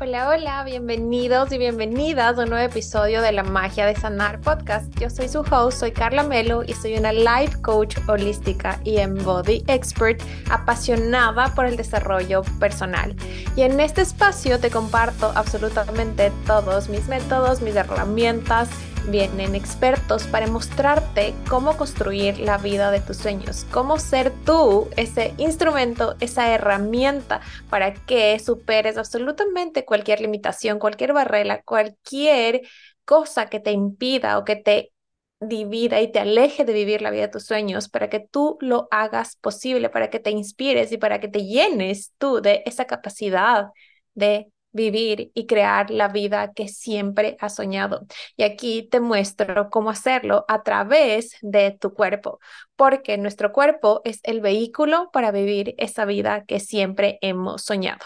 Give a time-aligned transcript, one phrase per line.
[0.00, 4.88] Hola, hola, bienvenidos y bienvenidas a un nuevo episodio de La Magia de Sanar podcast.
[5.00, 9.64] Yo soy su host, soy Carla Melo y soy una life coach holística y embody
[9.66, 13.16] expert apasionada por el desarrollo personal.
[13.56, 18.68] Y en este espacio te comparto absolutamente todos mis métodos, mis herramientas,
[19.10, 25.34] vienen expertos para mostrarte cómo construir la vida de tus sueños, cómo ser tú ese
[25.38, 32.62] instrumento, esa herramienta para que superes absolutamente cualquier limitación, cualquier barrera, cualquier
[33.04, 34.92] cosa que te impida o que te
[35.40, 38.88] divida y te aleje de vivir la vida de tus sueños, para que tú lo
[38.90, 43.66] hagas posible, para que te inspires y para que te llenes tú de esa capacidad
[44.14, 48.06] de vivir y crear la vida que siempre has soñado.
[48.36, 52.38] Y aquí te muestro cómo hacerlo a través de tu cuerpo,
[52.76, 58.04] porque nuestro cuerpo es el vehículo para vivir esa vida que siempre hemos soñado.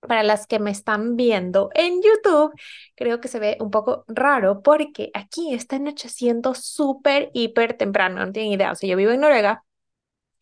[0.00, 2.52] Para las que me están viendo en YouTube,
[2.94, 8.24] creo que se ve un poco raro porque aquí está anocheciendo súper, hiper temprano.
[8.24, 8.72] No tienen idea.
[8.72, 9.64] O sea, yo vivo en Noruega,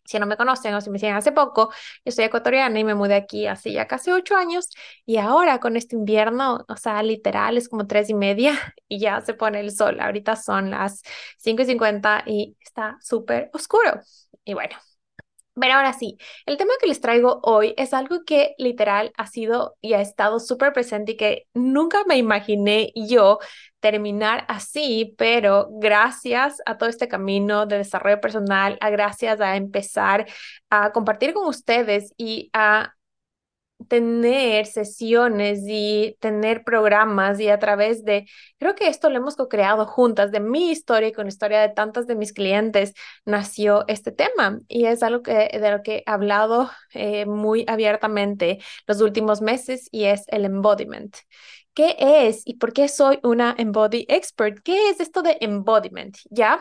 [0.04, 1.72] si no me conocen o si me siguen hace poco,
[2.04, 4.68] yo soy ecuatoriana y me mudé aquí hace ya casi ocho años
[5.06, 8.54] y ahora con este invierno, o sea, literal es como tres y media
[8.88, 10.00] y ya se pone el sol.
[10.00, 11.02] Ahorita son las
[11.38, 14.00] cinco y cincuenta y está súper oscuro.
[14.44, 14.76] Y bueno,
[15.54, 19.76] pero ahora sí, el tema que les traigo hoy es algo que literal ha sido
[19.82, 23.38] y ha estado súper presente y que nunca me imaginé yo
[23.80, 30.26] terminar así, pero gracias a todo este camino de desarrollo personal, a gracias a empezar
[30.70, 32.94] a compartir con ustedes y a
[33.86, 38.26] tener sesiones y tener programas y a través de,
[38.58, 41.68] creo que esto lo hemos co-creado juntas, de mi historia y con la historia de
[41.70, 42.94] tantas de mis clientes,
[43.24, 48.58] nació este tema y es algo que, de lo que he hablado eh, muy abiertamente
[48.86, 51.16] los últimos meses y es el embodiment.
[51.74, 54.58] ¿Qué es y por qué soy una embody expert?
[54.62, 56.16] ¿Qué es esto de embodiment?
[56.30, 56.60] ¿Ya?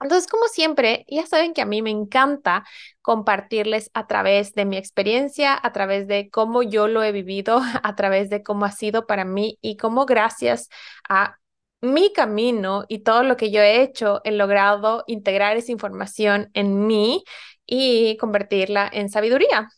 [0.00, 2.64] Entonces, como siempre, ya saben que a mí me encanta
[3.02, 7.96] compartirles a través de mi experiencia, a través de cómo yo lo he vivido, a
[7.96, 10.68] través de cómo ha sido para mí y cómo gracias
[11.08, 11.36] a
[11.80, 16.86] mi camino y todo lo que yo he hecho, he logrado integrar esa información en
[16.86, 17.24] mí
[17.66, 19.68] y convertirla en sabiduría.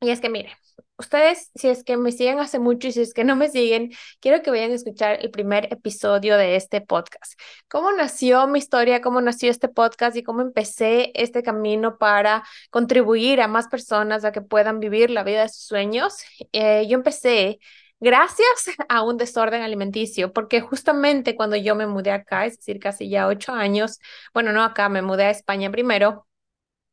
[0.00, 0.56] Y es que, mire,
[0.96, 3.92] ustedes, si es que me siguen hace mucho y si es que no me siguen,
[4.20, 7.34] quiero que vayan a escuchar el primer episodio de este podcast.
[7.68, 9.00] ¿Cómo nació mi historia?
[9.00, 10.16] ¿Cómo nació este podcast?
[10.16, 15.24] Y cómo empecé este camino para contribuir a más personas a que puedan vivir la
[15.24, 16.16] vida de sus sueños.
[16.52, 17.58] Eh, yo empecé
[18.00, 18.46] gracias
[18.88, 23.26] a un desorden alimenticio, porque justamente cuando yo me mudé acá, es decir, casi ya
[23.26, 23.98] ocho años,
[24.32, 26.26] bueno, no acá, me mudé a España primero,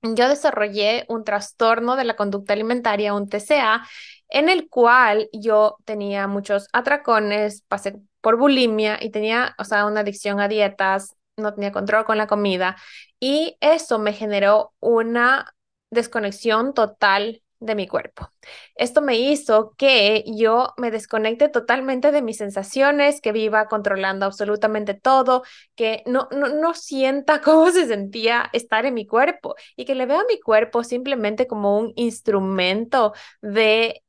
[0.02, 3.88] yo desarrollé un trastorno de la conducta alimentaria, un TCA,
[4.30, 10.02] en el cual yo tenía muchos atracones, pasé por bulimia y tenía, o sea, una
[10.02, 12.76] adicción a dietas, no tenía control con la comida
[13.20, 15.54] y eso me generó una
[15.90, 18.30] desconexión total de mi cuerpo.
[18.76, 24.94] Esto me hizo que yo me desconecte totalmente de mis sensaciones, que viva controlando absolutamente
[24.96, 25.44] todo,
[25.76, 30.06] que no, no, no sienta cómo se sentía estar en mi cuerpo y que le
[30.08, 34.04] vea a mi cuerpo simplemente como un instrumento de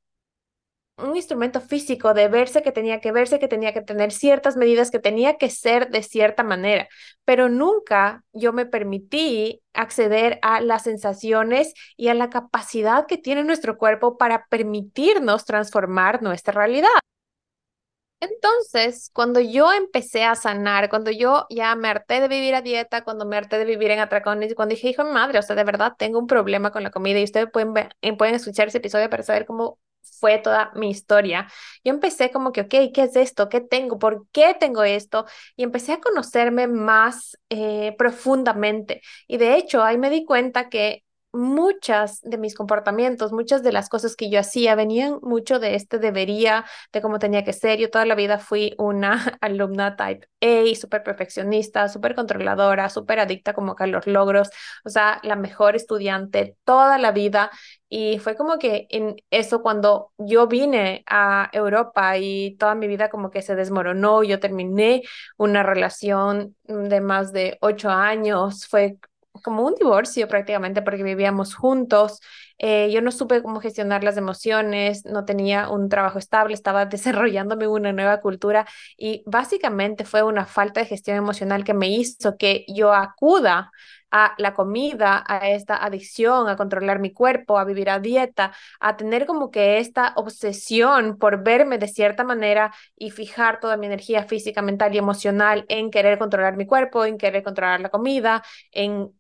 [1.02, 4.90] un instrumento físico de verse que tenía que verse, que tenía que tener ciertas medidas,
[4.90, 6.88] que tenía que ser de cierta manera,
[7.24, 13.44] pero nunca yo me permití acceder a las sensaciones y a la capacidad que tiene
[13.44, 16.90] nuestro cuerpo para permitirnos transformar nuestra realidad.
[18.20, 23.02] Entonces, cuando yo empecé a sanar, cuando yo ya me harté de vivir a dieta,
[23.02, 25.64] cuando me harté de vivir en atracones, cuando dije, hijo de madre, o sea, de
[25.64, 29.10] verdad tengo un problema con la comida y ustedes pueden, ver, pueden escuchar ese episodio
[29.10, 29.80] para saber cómo
[30.20, 31.48] fue toda mi historia.
[31.84, 33.48] Yo empecé como que, ok, ¿qué es esto?
[33.48, 33.98] ¿Qué tengo?
[33.98, 35.26] ¿Por qué tengo esto?
[35.56, 39.02] Y empecé a conocerme más eh, profundamente.
[39.28, 43.88] Y de hecho, ahí me di cuenta que muchas de mis comportamientos, muchas de las
[43.88, 47.78] cosas que yo hacía venían mucho de este debería, de cómo tenía que ser.
[47.78, 53.54] Yo toda la vida fui una alumna type A, súper perfeccionista, súper controladora, súper adicta
[53.54, 54.50] como a los logros,
[54.84, 57.50] o sea, la mejor estudiante toda la vida.
[57.88, 63.10] Y fue como que en eso cuando yo vine a Europa y toda mi vida
[63.10, 65.02] como que se desmoronó, yo terminé
[65.36, 68.96] una relación de más de ocho años, fue
[69.42, 72.20] como un divorcio prácticamente porque vivíamos juntos.
[72.58, 77.66] Eh, yo no supe cómo gestionar las emociones, no tenía un trabajo estable, estaba desarrollándome
[77.66, 82.64] una nueva cultura y básicamente fue una falta de gestión emocional que me hizo que
[82.68, 83.72] yo acuda
[84.10, 88.96] a la comida, a esta adicción, a controlar mi cuerpo, a vivir a dieta, a
[88.96, 94.24] tener como que esta obsesión por verme de cierta manera y fijar toda mi energía
[94.24, 99.10] física, mental y emocional en querer controlar mi cuerpo, en querer controlar la comida, en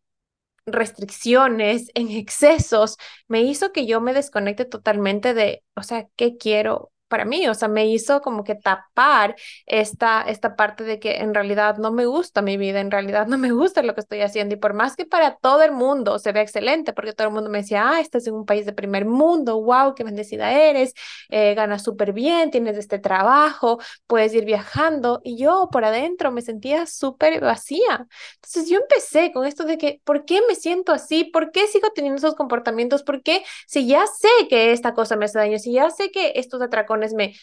[0.66, 2.96] restricciones, en excesos,
[3.28, 7.52] me hizo que yo me desconecte totalmente de, o sea, ¿qué quiero para mí, o
[7.52, 9.36] sea, me hizo como que tapar
[9.66, 13.36] esta, esta parte de que en realidad no me gusta mi vida, en realidad no
[13.36, 16.32] me gusta lo que estoy haciendo y por más que para todo el mundo se
[16.32, 19.04] ve excelente, porque todo el mundo me decía, ah, estás en un país de primer
[19.04, 20.94] mundo, wow, qué bendecida eres,
[21.28, 26.40] eh, ganas súper bien, tienes este trabajo, puedes ir viajando y yo por adentro me
[26.40, 28.06] sentía súper vacía.
[28.36, 31.24] Entonces yo empecé con esto de que, ¿por qué me siento así?
[31.24, 33.02] ¿Por qué sigo teniendo esos comportamientos?
[33.02, 36.32] ¿Por qué si ya sé que esta cosa me hace daño, si ya sé que
[36.36, 37.36] estos atracones me,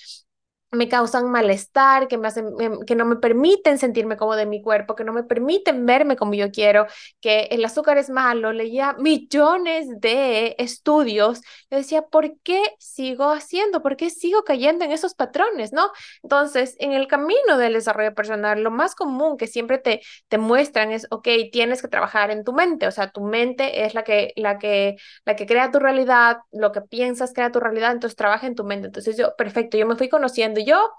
[0.71, 2.45] me causan malestar, que, me hacen,
[2.85, 6.35] que no me permiten sentirme como de mi cuerpo, que no me permiten verme como
[6.35, 6.85] yo quiero,
[7.21, 8.53] que el azúcar es malo.
[8.53, 11.41] Leía millones de estudios.
[11.71, 13.81] Yo decía, ¿por qué sigo haciendo?
[13.81, 15.73] ¿Por qué sigo cayendo en esos patrones?
[15.73, 15.91] ¿No?
[16.21, 20.91] Entonces, en el camino del desarrollo personal, lo más común que siempre te, te muestran
[20.91, 22.87] es, ok, tienes que trabajar en tu mente.
[22.87, 26.71] O sea, tu mente es la que, la que, la que crea tu realidad, lo
[26.71, 28.87] que piensas crea tu realidad, entonces trabaja en tu mente.
[28.87, 30.89] Entonces yo, perfecto, yo me fui conociendo yo,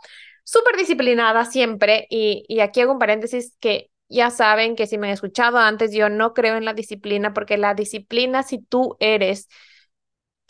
[0.45, 5.07] súper disciplinada siempre, y, y aquí hago un paréntesis que ya saben que si me
[5.09, 9.49] han escuchado antes, yo no creo en la disciplina, porque la disciplina, si tú eres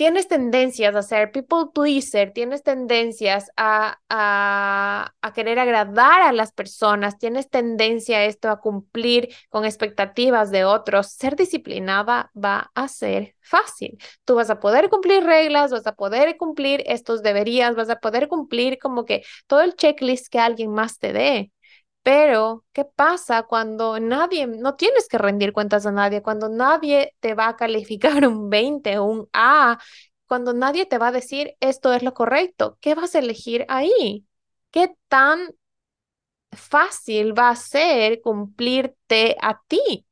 [0.01, 6.53] tienes tendencias a ser people pleaser, tienes tendencias a, a, a, querer agradar a las
[6.53, 12.89] personas, tienes tendencia a esto, a cumplir con expectativas de otros, ser disciplinada va a
[12.89, 13.99] ser fácil.
[14.25, 18.27] Tú vas a poder cumplir reglas, vas a poder cumplir estos deberías, vas a poder
[18.29, 21.53] cumplir como que todo el checklist que alguien más te dé.
[22.03, 27.35] Pero, ¿qué pasa cuando nadie, no tienes que rendir cuentas a nadie, cuando nadie te
[27.35, 29.79] va a calificar un 20, un A,
[30.27, 32.79] cuando nadie te va a decir esto es lo correcto?
[32.81, 34.27] ¿Qué vas a elegir ahí?
[34.71, 35.41] ¿Qué tan
[36.53, 40.07] fácil va a ser cumplirte a ti?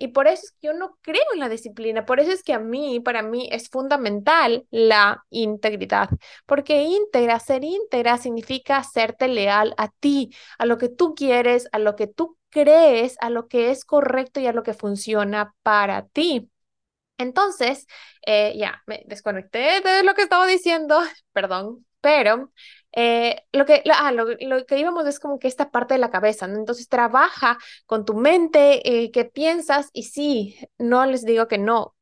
[0.00, 2.54] Y por eso es que yo no creo en la disciplina, por eso es que
[2.54, 6.08] a mí, para mí es fundamental la integridad,
[6.46, 11.78] porque íntegra, ser íntegra significa serte leal a ti, a lo que tú quieres, a
[11.80, 16.06] lo que tú crees, a lo que es correcto y a lo que funciona para
[16.06, 16.50] ti.
[17.18, 17.86] Entonces,
[18.26, 21.00] eh, ya, me desconecté de lo que estaba diciendo,
[21.32, 22.52] perdón, pero
[22.92, 26.46] eh, lo, que, ah, lo, que íbamos es como que esta parte de la cabeza.
[26.46, 31.94] Entonces trabaja con tu mente, eh, qué piensas y sí, no les digo que no.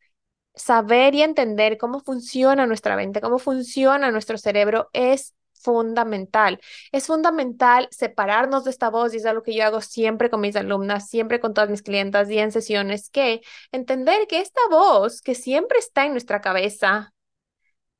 [0.54, 5.34] Saber y entender cómo funciona nuestra mente, cómo funciona nuestro cerebro es
[5.66, 6.60] fundamental.
[6.92, 10.56] Es fundamental separarnos de esta voz y es algo que yo hago siempre con mis
[10.56, 13.42] alumnas, siempre con todas mis clientas y en sesiones, que
[13.72, 17.12] entender que esta voz que siempre está en nuestra cabeza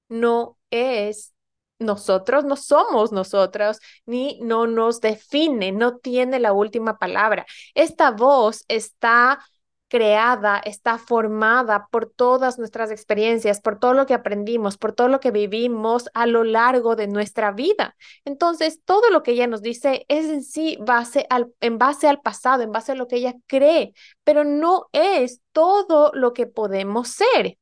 [0.08, 1.35] no es
[1.78, 7.46] nosotros no somos nosotros, ni no nos define, no tiene la última palabra.
[7.75, 9.40] Esta voz está
[9.88, 15.20] creada, está formada por todas nuestras experiencias, por todo lo que aprendimos, por todo lo
[15.20, 17.96] que vivimos a lo largo de nuestra vida.
[18.25, 22.20] Entonces, todo lo que ella nos dice es en sí base al, en base al
[22.20, 23.94] pasado, en base a lo que ella cree,
[24.25, 27.56] pero no es todo lo que podemos ser.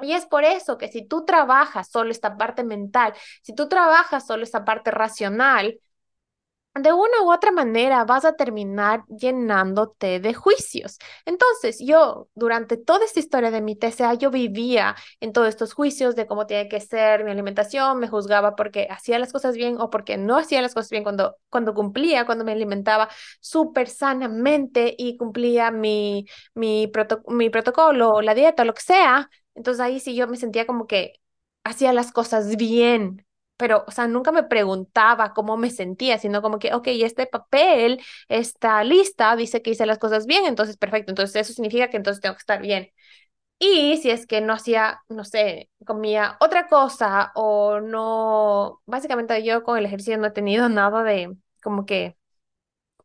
[0.00, 4.26] Y es por eso que si tú trabajas solo esta parte mental, si tú trabajas
[4.26, 5.80] solo esta parte racional,
[6.74, 10.98] de una u otra manera vas a terminar llenándote de juicios.
[11.26, 16.14] Entonces, yo durante toda esta historia de mi TCA, yo vivía en todos estos juicios
[16.14, 19.90] de cómo tiene que ser mi alimentación, me juzgaba porque hacía las cosas bien o
[19.90, 23.08] porque no hacía las cosas bien cuando, cuando cumplía, cuando me alimentaba
[23.40, 26.90] súper sanamente y cumplía mi, mi,
[27.28, 29.28] mi protocolo, la dieta, lo que sea.
[29.58, 31.14] Entonces ahí sí yo me sentía como que
[31.64, 33.26] hacía las cosas bien,
[33.58, 38.00] pero, o sea, nunca me preguntaba cómo me sentía, sino como que, ok, este papel,
[38.28, 42.22] esta lista dice que hice las cosas bien, entonces perfecto, entonces eso significa que entonces
[42.22, 42.90] tengo que estar bien.
[43.60, 49.64] Y si es que no hacía, no sé, comía otra cosa o no, básicamente yo
[49.64, 52.17] con el ejercicio no he tenido nada de como que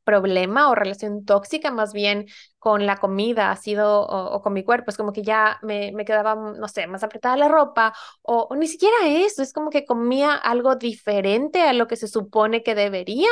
[0.04, 2.26] problema o relación tóxica más bien
[2.60, 6.06] con la comida ha sido o, con mi cuerpo, es como que ya me, me
[6.06, 10.34] quedaba, no sé, más apretada la ropa o, ni siquiera eso, es como que comía
[10.36, 13.30] algo diferente a lo que se supone que debería.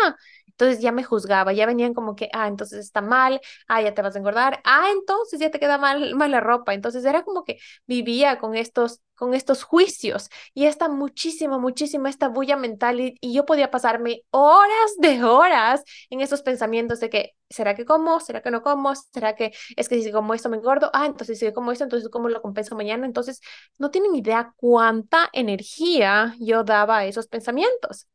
[0.61, 4.01] Entonces ya me juzgaba, ya venían como que, ah, entonces está mal, ah, ya te
[4.03, 6.73] vas a engordar, ah, entonces ya te queda mal, mal la ropa.
[6.75, 12.27] Entonces era como que vivía con estos con estos juicios y esta muchísima, muchísima esta
[12.27, 17.35] bulla mental y, y, yo podía pasarme horas de horas en esos pensamientos de que,
[17.49, 18.19] ¿será que como?
[18.19, 18.95] ¿Será que no como?
[18.95, 20.89] ¿Será que es que si como esto me engordo?
[20.93, 23.05] Ah, entonces si como esto, entonces ¿cómo lo compenso mañana?
[23.05, 23.41] Entonces
[23.77, 28.07] no tienen idea cuánta energía yo daba a esos pensamientos.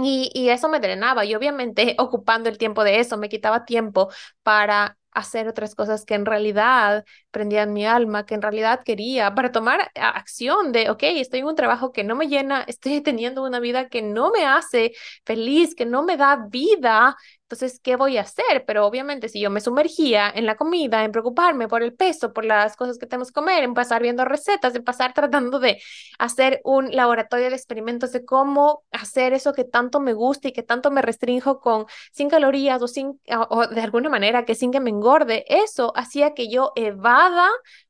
[0.00, 4.08] Y, y, eso me drenaba y obviamente ocupando el tiempo de eso me quitaba tiempo
[4.42, 9.52] para hacer otras cosas que en realidad prendían mi alma, que en realidad quería, para
[9.52, 13.60] tomar acción de, ok, estoy en un trabajo que no me llena, estoy teniendo una
[13.60, 14.92] vida que no me hace
[15.24, 17.16] feliz, que no me da vida,
[17.50, 18.66] entonces, ¿qué voy a hacer?
[18.66, 22.44] Pero obviamente si yo me sumergía en la comida, en preocuparme por el peso, por
[22.44, 25.80] las cosas que tenemos que comer, en pasar viendo recetas, en pasar tratando de
[26.18, 30.62] hacer un laboratorio de experimentos de cómo hacer eso que tanto me gusta y que
[30.62, 33.18] tanto me restrinjo con sin calorías o sin
[33.48, 37.27] o de alguna manera que sin que me engorde, eso hacía que yo evada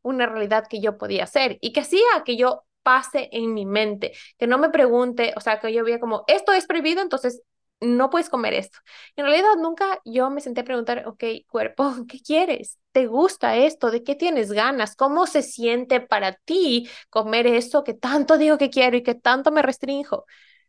[0.03, 4.13] una realidad que yo podía hacer y que hacía que yo pase en mi mente,
[4.39, 7.43] que no me pregunte, o sea, que yo veía como, esto es prohibido, entonces
[7.81, 8.79] no puedes comer esto.
[9.17, 12.79] En realidad nunca yo me senté a preguntar, ok, cuerpo, ¿qué quieres?
[12.93, 13.91] ¿Te gusta esto?
[13.91, 14.97] ¿De qué tienes ganas?
[14.97, 19.53] ¿Cómo se siente para ti comer eso que tanto digo que quiero y que tanto
[19.53, 20.25] me restrinjo?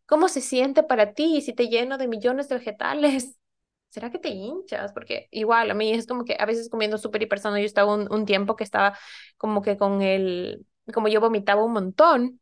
[0.06, 3.39] ¿Cómo se siente para ti si te lleno de millones de vegetales?
[3.90, 4.94] ¿Será que te hinchas?
[4.94, 8.12] Porque igual a mí es como que a veces comiendo súper hipersano, yo estaba un,
[8.12, 8.98] un tiempo que estaba
[9.38, 12.40] como que con el, como yo vomitaba un montón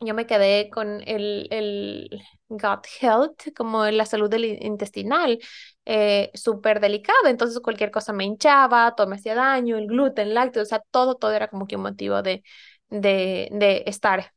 [0.00, 5.38] yo me quedé con el, el gut health, como la salud del intestinal,
[5.86, 6.80] eh, súper.
[7.26, 11.16] Entonces cualquier cosa me hinchaba, todo me hacía daño, el gluten, lácteos, o sea, todo,
[11.16, 12.42] todo era como que un motivo de,
[12.90, 14.32] de, de estar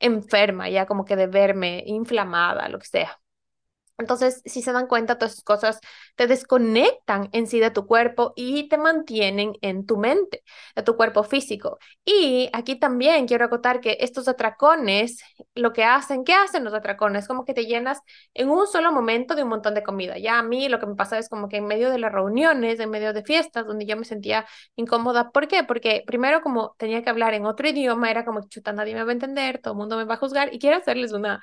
[0.00, 3.20] enferma, ya como que de verme inflamada, lo que sea.
[3.98, 5.80] Entonces, si se dan cuenta, todas esas cosas
[6.16, 10.42] te desconectan en sí de tu cuerpo y te mantienen en tu mente,
[10.74, 11.78] de tu cuerpo físico.
[12.04, 15.20] Y aquí también quiero acotar que estos atracones,
[15.54, 17.26] lo que hacen, ¿qué hacen los atracones?
[17.26, 18.00] Como que te llenas
[18.34, 20.18] en un solo momento de un montón de comida.
[20.18, 22.80] Ya a mí lo que me pasa es como que en medio de las reuniones,
[22.80, 25.30] en medio de fiestas, donde yo me sentía incómoda.
[25.30, 25.64] ¿Por qué?
[25.64, 29.10] Porque primero como tenía que hablar en otro idioma, era como, chuta, nadie me va
[29.10, 30.52] a entender, todo el mundo me va a juzgar.
[30.54, 31.42] Y quiero hacerles una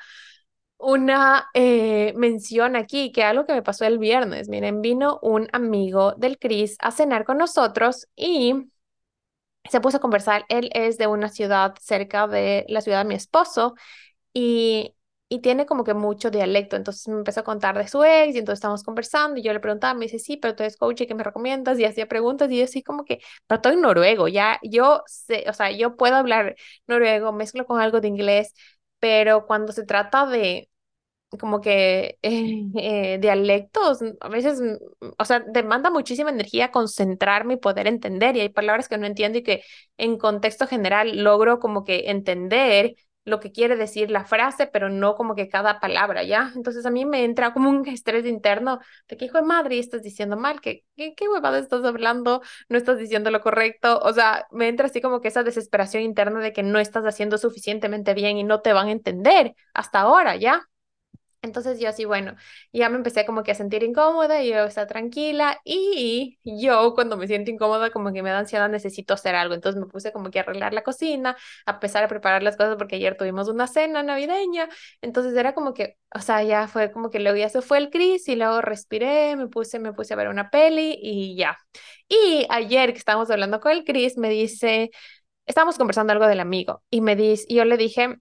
[0.83, 4.49] una eh, mención aquí, que algo que me pasó el viernes.
[4.49, 8.69] Miren, vino un amigo del Cris a cenar con nosotros y
[9.69, 10.45] se puso a conversar.
[10.49, 13.75] Él es de una ciudad cerca de la ciudad de mi esposo
[14.33, 14.95] y,
[15.29, 16.75] y tiene como que mucho dialecto.
[16.77, 19.59] Entonces me empezó a contar de su ex y entonces estamos conversando y yo le
[19.61, 21.79] preguntaba, me dice, sí, pero tú eres coach y ¿qué me recomiendas?
[21.79, 25.45] Y hacía preguntas y yo así como que, pero estoy en noruego, ya yo sé,
[25.49, 26.55] o sea, yo puedo hablar
[26.87, 28.53] noruego, mezclo con algo de inglés,
[28.99, 30.69] pero cuando se trata de
[31.39, 34.61] como que eh, eh, dialectos, a veces,
[35.17, 39.39] o sea, demanda muchísima energía concentrarme y poder entender, y hay palabras que no entiendo
[39.39, 39.63] y que
[39.97, 45.15] en contexto general logro como que entender lo que quiere decir la frase, pero no
[45.15, 46.51] como que cada palabra, ¿ya?
[46.55, 50.01] Entonces a mí me entra como un estrés interno de que hijo de madre, estás
[50.03, 54.45] diciendo mal, que qué, qué huevada estás hablando, no estás diciendo lo correcto, o sea,
[54.51, 58.37] me entra así como que esa desesperación interna de que no estás haciendo suficientemente bien
[58.37, 60.67] y no te van a entender hasta ahora, ¿ya?
[61.43, 62.35] Entonces yo así, bueno,
[62.71, 67.17] ya me empecé como que a sentir incómoda y yo estaba tranquila y yo cuando
[67.17, 69.53] me siento incómoda como que me da ansiedad necesito hacer algo.
[69.53, 71.35] Entonces me puse como que a arreglar la cocina,
[71.65, 74.69] a empezar a preparar las cosas porque ayer tuvimos una cena navideña.
[75.01, 77.89] Entonces era como que, o sea, ya fue como que luego ya se fue el
[77.89, 81.57] Cris y luego respiré, me puse, me puse a ver una peli y ya.
[82.07, 84.91] Y ayer que estábamos hablando con el Cris me dice,
[85.45, 88.17] estábamos conversando algo del amigo y me dice, y yo le dije,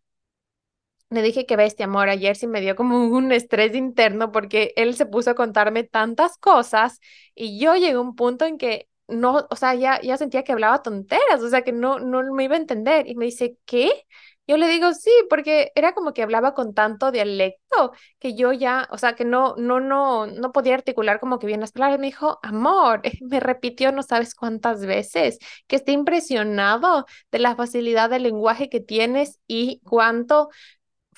[1.13, 4.95] le dije que bestia, amor, ayer sí me dio como un estrés interno porque él
[4.97, 7.01] se puso a contarme tantas cosas
[7.35, 10.53] y yo llegué a un punto en que no, o sea, ya, ya sentía que
[10.53, 13.07] hablaba tonteras, o sea, que no, no me iba a entender.
[13.09, 13.91] Y me dice, ¿qué?
[14.47, 18.89] Yo le digo, sí, porque era como que hablaba con tanto dialecto que yo ya,
[18.91, 22.01] o sea, que no, no, no, no podía articular como que bien las palabras.
[22.01, 25.39] Me dijo, amor, me repitió no sabes cuántas veces,
[25.69, 30.49] que está impresionado de la facilidad del lenguaje que tienes y cuánto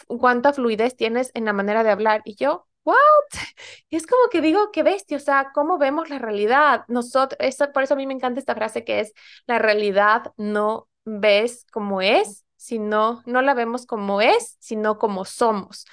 [0.07, 2.23] cuánta fluidez tienes en la manera de hablar.
[2.25, 2.97] Y yo, ¿what?
[3.91, 6.85] Es como que digo, qué bestia, o sea, ¿cómo vemos la realidad?
[6.89, 9.13] Nosotros, eso, por eso a mí me encanta esta frase que es,
[9.47, 15.87] la realidad no ves como es, sino, no la vemos como es, sino como somos.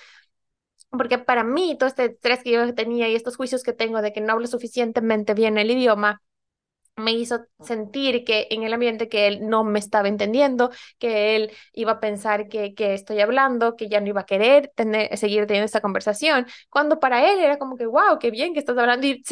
[0.89, 4.11] Porque para mí, todo este estrés que yo tenía y estos juicios que tengo de
[4.11, 6.21] que no hablo suficientemente bien el idioma,
[6.95, 11.51] me hizo sentir que en el ambiente que él no me estaba entendiendo, que él
[11.73, 15.45] iba a pensar que, que estoy hablando, que ya no iba a querer tener, seguir
[15.47, 19.07] teniendo esta conversación, cuando para él era como que, wow, qué bien que estás hablando
[19.07, 19.23] y,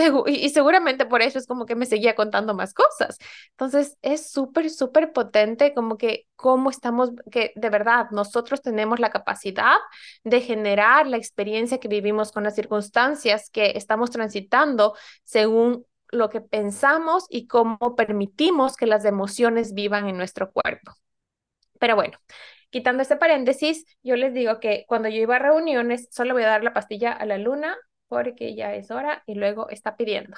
[0.50, 3.18] seguramente por eso es como que me seguía contando más cosas.
[3.52, 9.10] Entonces es súper, súper potente como que cómo estamos, que de verdad nosotros tenemos la
[9.10, 9.78] capacidad
[10.24, 16.42] de generar la experiencia que vivimos con las circunstancias que estamos transitando según lo que
[16.42, 20.94] pensamos y cómo permitimos que las emociones vivan en nuestro cuerpo.
[21.80, 22.18] Pero bueno,
[22.70, 26.48] quitando este paréntesis, yo les digo que cuando yo iba a reuniones, solo voy a
[26.48, 30.38] dar la pastilla a la luna porque ya es hora y luego está pidiendo.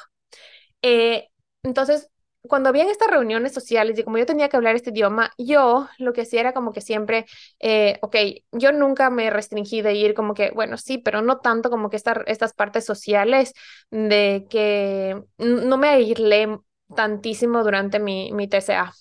[0.81, 1.29] Eh,
[1.63, 2.09] entonces,
[2.47, 6.13] cuando habían estas reuniones sociales y como yo tenía que hablar este idioma, yo lo
[6.13, 7.25] que hacía era como que siempre,
[7.59, 8.15] eh, ok,
[8.51, 11.97] yo nunca me restringí de ir como que, bueno, sí, pero no tanto como que
[11.97, 13.53] estas partes sociales
[13.91, 16.57] de que no me aislé
[16.95, 18.91] tantísimo durante mi, mi TCA.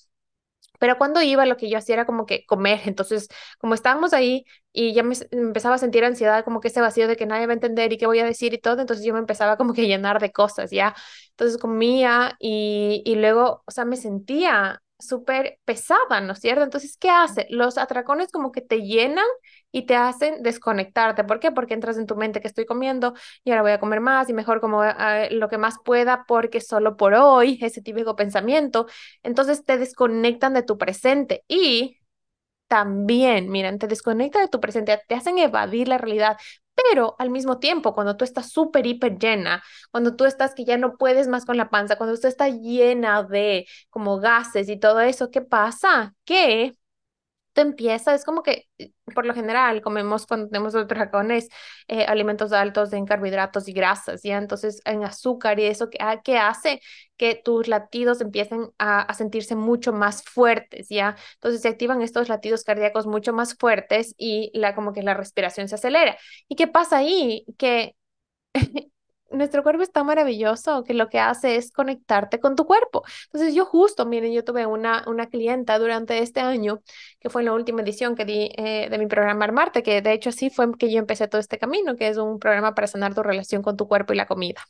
[0.80, 2.80] Pero cuando iba, lo que yo hacía era como que comer.
[2.86, 3.28] Entonces,
[3.60, 7.16] como estábamos ahí y ya me empezaba a sentir ansiedad, como que ese vacío de
[7.16, 9.20] que nadie va a entender y qué voy a decir y todo, entonces yo me
[9.20, 10.96] empezaba como que llenar de cosas, ¿ya?
[11.30, 16.62] Entonces comía y, y luego, o sea, me sentía súper pesada, ¿no es cierto?
[16.64, 17.46] Entonces, ¿qué hace?
[17.50, 19.24] Los atracones como que te llenan
[19.72, 21.24] y te hacen desconectarte.
[21.24, 21.52] ¿Por qué?
[21.52, 23.14] Porque entras en tu mente que estoy comiendo
[23.44, 26.60] y ahora voy a comer más y mejor como eh, lo que más pueda porque
[26.60, 28.86] solo por hoy, ese típico pensamiento.
[29.22, 31.99] Entonces te desconectan de tu presente y
[32.70, 36.38] también, miren, te desconectan de tu presente, te hacen evadir la realidad.
[36.92, 40.78] Pero al mismo tiempo, cuando tú estás súper, hiper llena, cuando tú estás que ya
[40.78, 45.00] no puedes más con la panza, cuando usted está llena de como gases y todo
[45.00, 46.14] eso, ¿qué pasa?
[46.24, 46.74] Que
[47.60, 48.68] tú empiezas, es como que
[49.14, 51.48] por lo general comemos cuando tenemos los dragones
[51.88, 54.38] eh, alimentos altos en carbohidratos y grasas, ¿ya?
[54.38, 56.80] Entonces en azúcar y eso, ¿qué, qué hace?
[57.16, 61.16] Que tus latidos empiecen a, a, sentirse mucho más fuertes, ¿ya?
[61.34, 65.68] Entonces se activan estos latidos cardíacos mucho más fuertes y la, como que la respiración
[65.68, 66.16] se acelera.
[66.48, 67.44] ¿Y qué pasa ahí?
[67.58, 67.94] Que
[69.30, 73.04] nuestro cuerpo es maravilloso que lo que hace es conectarte con tu cuerpo.
[73.26, 76.82] Entonces yo justo, miren, yo tuve una, una clienta durante este año,
[77.20, 80.30] que fue la última edición que di eh, de mi programa Armarte, que de hecho
[80.30, 83.22] así fue que yo empecé todo este camino, que es un programa para sanar tu
[83.22, 84.62] relación con tu cuerpo y la comida.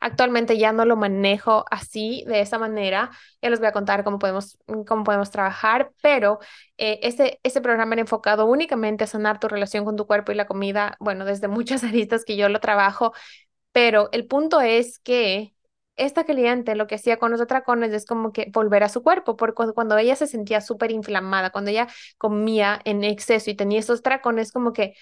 [0.00, 3.10] Actualmente ya no lo manejo así, de esa manera.
[3.40, 6.38] Ya les voy a contar cómo podemos, cómo podemos trabajar, pero
[6.78, 7.00] eh,
[7.42, 10.96] ese programa era enfocado únicamente a sanar tu relación con tu cuerpo y la comida,
[11.00, 13.12] bueno, desde muchas aristas que yo lo trabajo,
[13.72, 15.54] pero el punto es que
[15.96, 19.36] esta cliente lo que hacía con los atracones es como que volver a su cuerpo,
[19.36, 24.00] porque cuando ella se sentía súper inflamada, cuando ella comía en exceso y tenía esos
[24.00, 24.94] atracones, como que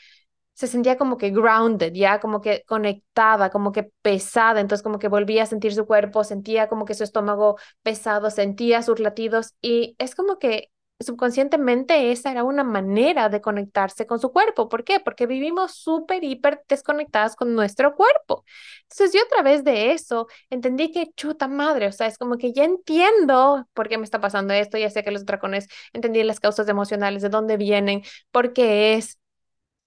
[0.61, 5.09] se sentía como que grounded, ya como que conectada, como que pesada, entonces como que
[5.09, 9.97] volvía a sentir su cuerpo, sentía como que su estómago pesado, sentía sus latidos y
[9.99, 10.71] es como que
[11.03, 14.69] subconscientemente esa era una manera de conectarse con su cuerpo.
[14.69, 15.01] ¿Por qué?
[15.01, 18.45] Porque vivimos súper, hiper desconectadas con nuestro cuerpo.
[18.83, 22.53] Entonces yo a través de eso entendí que chuta madre, o sea, es como que
[22.53, 26.39] ya entiendo por qué me está pasando esto, ya sé que los dragones, entendí las
[26.39, 29.19] causas emocionales, de dónde vienen, por qué es,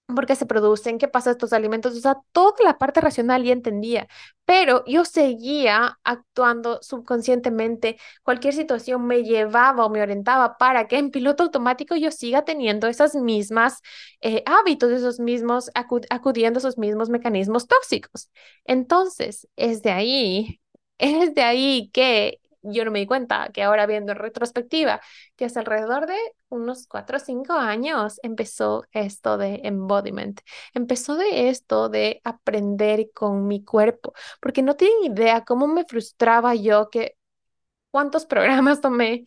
[0.06, 3.52] por qué se producen, qué pasa estos alimentos, o sea, toda la parte racional ya
[3.52, 4.06] entendía,
[4.44, 11.10] pero yo seguía actuando subconscientemente, cualquier situación me llevaba o me orientaba para que en
[11.10, 13.80] piloto automático yo siga teniendo esas mismas
[14.20, 15.70] eh, hábitos, esos mismos,
[16.10, 18.30] acudiendo a esos mismos mecanismos tóxicos.
[18.64, 20.60] Entonces, es de ahí,
[20.98, 25.00] es de ahí que yo no me di cuenta que ahora viendo en retrospectiva,
[25.36, 26.16] que hace alrededor de
[26.48, 30.40] unos cuatro o cinco años empezó esto de embodiment.
[30.74, 36.54] Empezó de esto de aprender con mi cuerpo, porque no tienen idea cómo me frustraba
[36.54, 37.16] yo que
[37.90, 39.24] cuántos programas tomé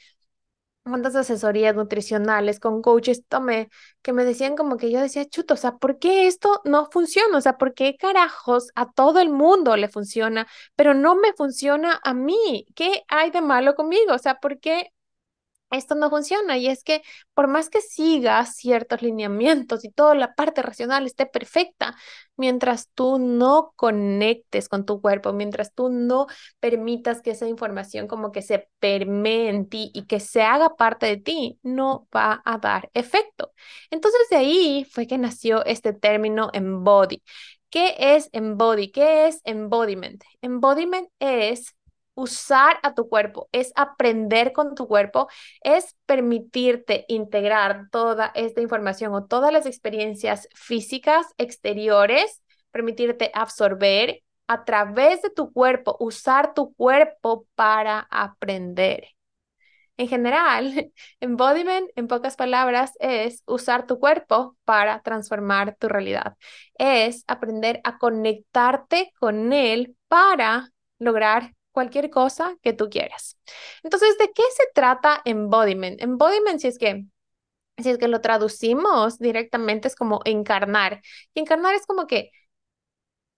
[0.89, 3.69] cuántas asesorías nutricionales con coaches tomé
[4.01, 7.37] que me decían como que yo decía, chuto, o sea, ¿por qué esto no funciona?
[7.37, 11.99] O sea, ¿por qué carajos a todo el mundo le funciona, pero no me funciona
[12.03, 12.65] a mí?
[12.75, 14.13] ¿Qué hay de malo conmigo?
[14.13, 14.91] O sea, ¿por qué
[15.71, 16.57] esto no funciona.
[16.57, 17.01] Y es que
[17.33, 21.95] por más que sigas ciertos lineamientos y toda la parte racional esté perfecta,
[22.35, 26.27] mientras tú no conectes con tu cuerpo, mientras tú no
[26.59, 31.05] permitas que esa información como que se permee en ti y que se haga parte
[31.05, 33.51] de ti, no va a dar efecto.
[33.91, 37.21] Entonces de ahí fue que nació este término embody.
[37.69, 38.91] ¿Qué es embody?
[38.91, 40.23] ¿Qué es embodiment?
[40.41, 41.75] Embodiment es
[42.17, 45.29] usar a tu cuerpo, es aprender con tu cuerpo,
[45.61, 54.65] es permitirte integrar toda esta información o todas las experiencias físicas exteriores, permitirte absorber a
[54.65, 59.09] través de tu cuerpo, usar tu cuerpo para aprender.
[59.97, 66.35] En general, embodiment, en pocas palabras, es usar tu cuerpo para transformar tu realidad.
[66.79, 73.37] Es aprender a conectarte con él para lograr cualquier cosa que tú quieras.
[73.83, 76.01] Entonces, ¿de qué se trata embodiment?
[76.01, 77.05] Embodiment, si es que
[77.77, 81.01] si es que lo traducimos directamente, es como encarnar.
[81.33, 82.31] Y encarnar es como que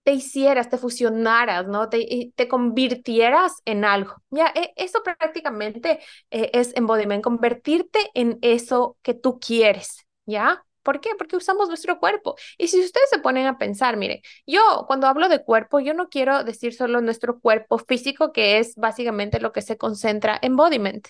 [0.04, 1.90] te hicieras, te fusionaras, ¿no?
[1.90, 4.16] Te, te convirtieras en algo.
[4.32, 6.00] Ya, e, eso prácticamente
[6.32, 10.66] eh, es embodiment, convertirte en eso que tú quieres, ¿ya?
[10.84, 11.12] ¿Por qué?
[11.18, 12.36] Porque usamos nuestro cuerpo.
[12.58, 16.10] Y si ustedes se ponen a pensar, mire, yo cuando hablo de cuerpo, yo no
[16.10, 21.08] quiero decir solo nuestro cuerpo físico, que es básicamente lo que se concentra embodiment,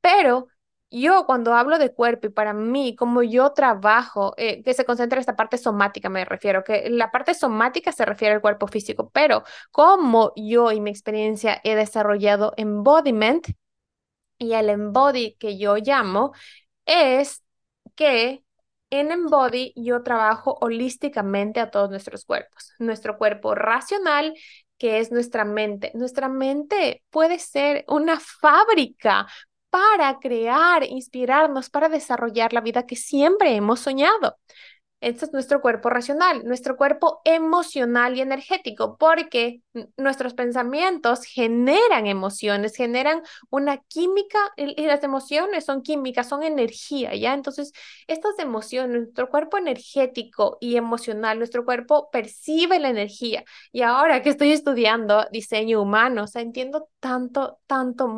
[0.00, 0.48] pero
[0.90, 5.16] yo cuando hablo de cuerpo y para mí, como yo trabajo, eh, que se concentra
[5.18, 9.10] en esta parte somática, me refiero, que la parte somática se refiere al cuerpo físico,
[9.12, 9.42] pero
[9.72, 13.46] como yo y mi experiencia he desarrollado embodiment,
[14.38, 16.32] y el embody que yo llamo
[16.86, 17.42] es
[17.94, 18.44] que
[18.90, 22.72] en Embody yo trabajo holísticamente a todos nuestros cuerpos.
[22.78, 24.34] Nuestro cuerpo racional,
[24.78, 25.90] que es nuestra mente.
[25.94, 29.26] Nuestra mente puede ser una fábrica
[29.70, 34.38] para crear, inspirarnos, para desarrollar la vida que siempre hemos soñado.
[35.00, 39.60] Este es nuestro cuerpo racional, nuestro cuerpo emocional y energético, porque
[39.98, 47.34] nuestros pensamientos generan emociones, generan una química y las emociones son químicas, son energía, ¿ya?
[47.34, 47.72] Entonces,
[48.06, 53.44] estas emociones, nuestro cuerpo energético y emocional, nuestro cuerpo percibe la energía.
[53.72, 58.08] Y ahora que estoy estudiando diseño humano, o sea, entiendo tanto, tanto,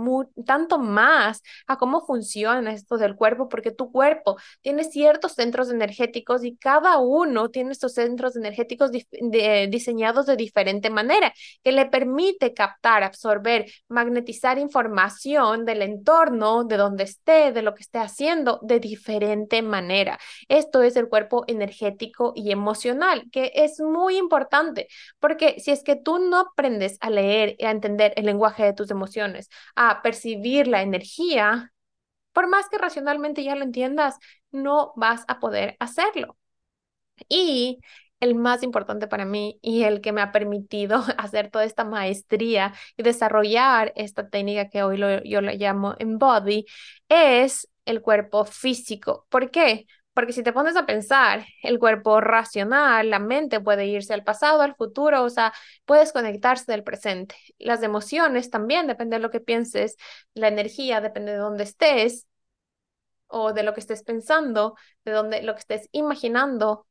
[0.47, 6.45] tanto más a cómo funciona esto del cuerpo, porque tu cuerpo tiene ciertos centros energéticos
[6.45, 11.33] y cada uno tiene estos centros energéticos diseñados de diferente manera
[11.65, 17.85] que le permite captar, absorber, magnetizar información del entorno, de donde esté, de lo que
[17.85, 20.19] esté haciendo, de diferente manera.
[20.49, 24.89] Esto es el cuerpo energético y emocional, que es muy importante,
[25.21, 28.75] porque si es que tú no aprendes a leer y a entender el lenguaje de
[28.75, 31.73] tus emociones, a percibir la energía,
[32.35, 34.19] por más que racionalmente ya lo entiendas,
[34.51, 36.38] no vas a poder hacerlo.
[37.29, 37.81] Y
[38.21, 42.75] el más importante para mí y el que me ha permitido hacer toda esta maestría
[42.97, 46.67] y desarrollar esta técnica que hoy yo le llamo embody
[47.09, 49.27] es el cuerpo físico.
[49.31, 49.87] ¿Por qué?
[50.15, 54.63] Porque si te pones a pensar, el cuerpo racional, la mente puede irse al pasado,
[54.63, 55.53] al futuro, o sea,
[55.85, 57.37] puedes conectarse del presente.
[57.59, 59.97] Las emociones también, depende de lo que pienses,
[60.35, 62.27] la energía depende de dónde estés
[63.29, 66.88] o de lo que estés pensando, de dónde lo que estés imaginando,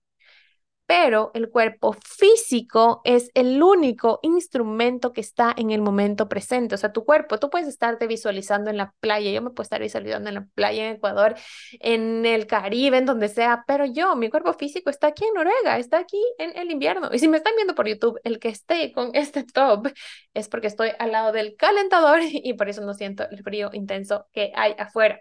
[0.88, 6.76] pero el cuerpo físico es el único instrumento que está en el momento presente.
[6.76, 9.82] O sea, tu cuerpo, tú puedes estarte visualizando en la playa, yo me puedo estar
[9.82, 11.36] visualizando en la playa en Ecuador,
[11.82, 15.78] en el Caribe, en donde sea, pero yo, mi cuerpo físico está aquí en Noruega,
[15.78, 17.10] está aquí en el invierno.
[17.12, 19.89] Y si me están viendo por YouTube, el que esté con este top
[20.34, 24.28] es porque estoy al lado del calentador y por eso no siento el frío intenso
[24.32, 25.19] que hay afuera.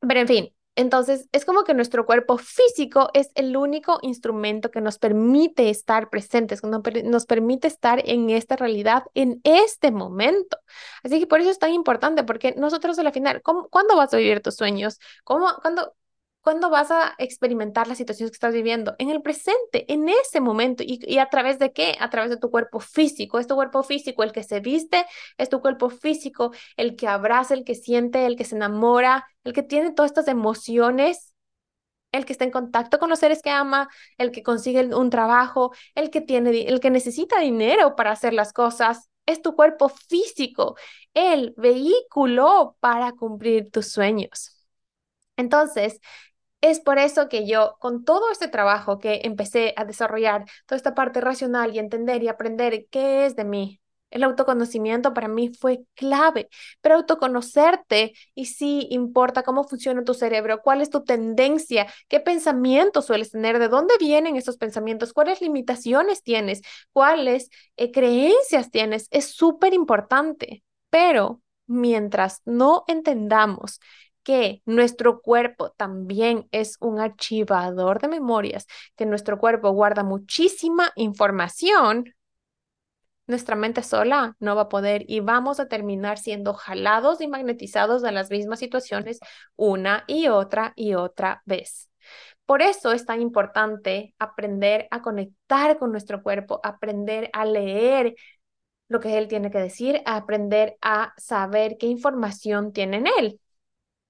[0.00, 4.80] Pero en fin, entonces, es como que nuestro cuerpo físico es el único instrumento que
[4.80, 6.68] nos permite estar presentes, que
[7.02, 10.56] nos permite estar en esta realidad, en este momento.
[11.02, 14.40] Así que por eso es tan importante, porque nosotros al final, ¿cuándo vas a vivir
[14.40, 15.00] tus sueños?
[15.24, 15.96] ¿Cómo, cuándo,
[16.48, 18.96] ¿Cuándo vas a experimentar las situaciones que estás viviendo?
[18.98, 20.82] En el presente, en ese momento.
[20.82, 21.94] ¿Y, a través de qué?
[22.00, 23.38] A través de tu cuerpo físico.
[23.38, 25.04] Es tu cuerpo físico el que se viste,
[25.36, 29.52] es tu cuerpo físico el que abraza, el que siente, el que se enamora, el
[29.52, 31.34] que tiene todas estas emociones,
[32.12, 35.72] el que está en contacto con los seres que ama, el que consigue un trabajo,
[35.94, 39.10] el que tiene, el que necesita dinero para hacer las cosas.
[39.26, 40.76] Es tu cuerpo físico,
[41.12, 44.54] el vehículo para cumplir tus sueños.
[45.38, 46.00] Entonces,
[46.60, 50.94] es por eso que yo, con todo este trabajo que empecé a desarrollar, toda esta
[50.94, 55.80] parte racional y entender y aprender qué es de mí, el autoconocimiento para mí fue
[55.94, 56.48] clave,
[56.80, 63.06] pero autoconocerte y sí importa cómo funciona tu cerebro, cuál es tu tendencia, qué pensamientos
[63.06, 69.26] sueles tener, de dónde vienen esos pensamientos, cuáles limitaciones tienes, cuáles eh, creencias tienes, es
[69.34, 70.64] súper importante.
[70.90, 73.78] Pero mientras no entendamos
[74.28, 82.14] que nuestro cuerpo también es un archivador de memorias, que nuestro cuerpo guarda muchísima información,
[83.26, 88.04] nuestra mente sola no va a poder y vamos a terminar siendo jalados y magnetizados
[88.04, 89.18] a las mismas situaciones
[89.56, 91.88] una y otra y otra vez.
[92.44, 98.14] Por eso es tan importante aprender a conectar con nuestro cuerpo, aprender a leer
[98.88, 103.40] lo que él tiene que decir, aprender a saber qué información tiene en él.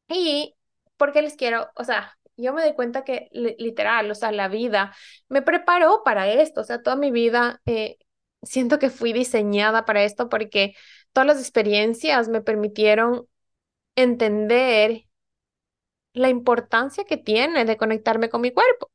[0.09, 0.55] Y
[0.97, 4.95] porque les quiero, o sea, yo me doy cuenta que literal, o sea, la vida
[5.29, 7.99] me preparó para esto, o sea, toda mi vida eh,
[8.43, 10.75] siento que fui diseñada para esto porque
[11.13, 13.29] todas las experiencias me permitieron
[13.97, 15.05] entender
[16.13, 18.91] la importancia que tiene de conectarme con mi cuerpo.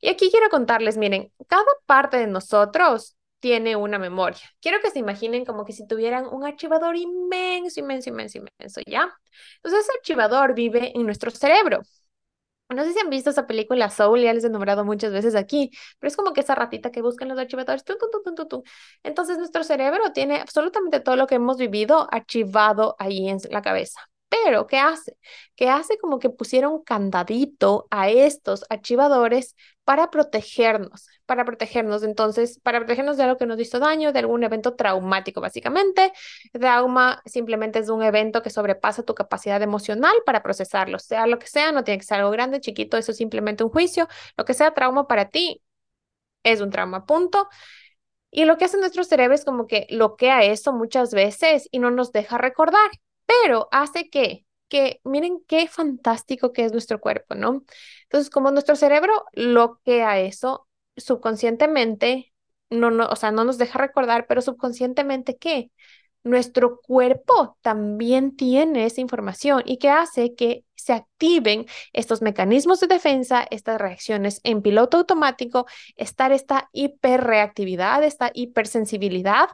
[0.00, 4.40] Y aquí quiero contarles, miren, cada parte de nosotros tiene una memoria.
[4.60, 9.10] Quiero que se imaginen como que si tuvieran un archivador inmenso, inmenso, inmenso, inmenso, ¿ya?
[9.56, 11.80] Entonces ese archivador vive en nuestro cerebro.
[12.70, 15.70] No sé si han visto esa película Soul, ya les he nombrado muchas veces aquí,
[15.98, 17.84] pero es como que esa ratita que busca en los archivadores.
[19.02, 24.09] Entonces nuestro cerebro tiene absolutamente todo lo que hemos vivido archivado ahí en la cabeza.
[24.30, 25.16] Pero, ¿qué hace?
[25.56, 32.04] Que hace como que pusieron candadito a estos archivadores para protegernos, para protegernos.
[32.04, 36.12] Entonces, para protegernos de algo que nos hizo daño, de algún evento traumático, básicamente.
[36.52, 41.48] Trauma simplemente es un evento que sobrepasa tu capacidad emocional para procesarlo, sea lo que
[41.48, 44.08] sea, no tiene que ser algo grande, chiquito, eso es simplemente un juicio.
[44.36, 45.60] Lo que sea trauma para ti
[46.44, 47.48] es un trauma, punto.
[48.30, 51.90] Y lo que hace nuestro cerebro es como que bloquea eso muchas veces y no
[51.90, 52.90] nos deja recordar
[53.30, 57.64] pero hace que, que miren qué fantástico que es nuestro cuerpo, ¿no?
[58.04, 62.32] Entonces, como nuestro cerebro bloquea eso subconscientemente,
[62.70, 65.70] no, no, o sea, no nos deja recordar, pero subconscientemente, ¿qué?
[66.24, 72.88] Nuestro cuerpo también tiene esa información y que hace que se activen estos mecanismos de
[72.88, 75.66] defensa, estas reacciones en piloto automático,
[75.96, 79.48] estar esta hiperreactividad, esta hipersensibilidad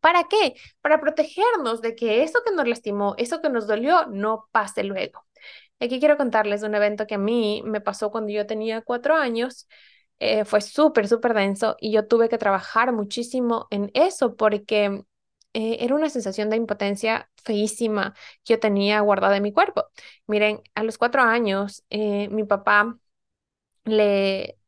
[0.00, 0.54] ¿Para qué?
[0.80, 5.24] Para protegernos de que eso que nos lastimó, eso que nos dolió, no pase luego.
[5.80, 9.68] Aquí quiero contarles un evento que a mí me pasó cuando yo tenía cuatro años.
[10.20, 15.04] Eh, fue súper, súper denso y yo tuve que trabajar muchísimo en eso porque
[15.54, 19.84] eh, era una sensación de impotencia feísima que yo tenía guardada en mi cuerpo.
[20.26, 22.98] Miren, a los cuatro años, eh, mi papá
[23.84, 24.58] le,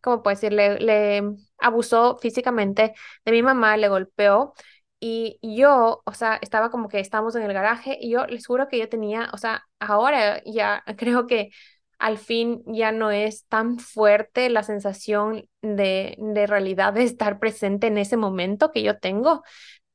[0.00, 0.52] ¿cómo puedo decir?
[0.52, 1.22] Le,
[1.58, 4.54] abusó físicamente de mi mamá, le golpeó.
[4.98, 8.66] Y yo, o sea, estaba como que estábamos en el garaje y yo les juro
[8.68, 11.50] que yo tenía, o sea, ahora ya creo que
[11.98, 17.86] al fin ya no es tan fuerte la sensación de, de realidad de estar presente
[17.88, 19.42] en ese momento que yo tengo,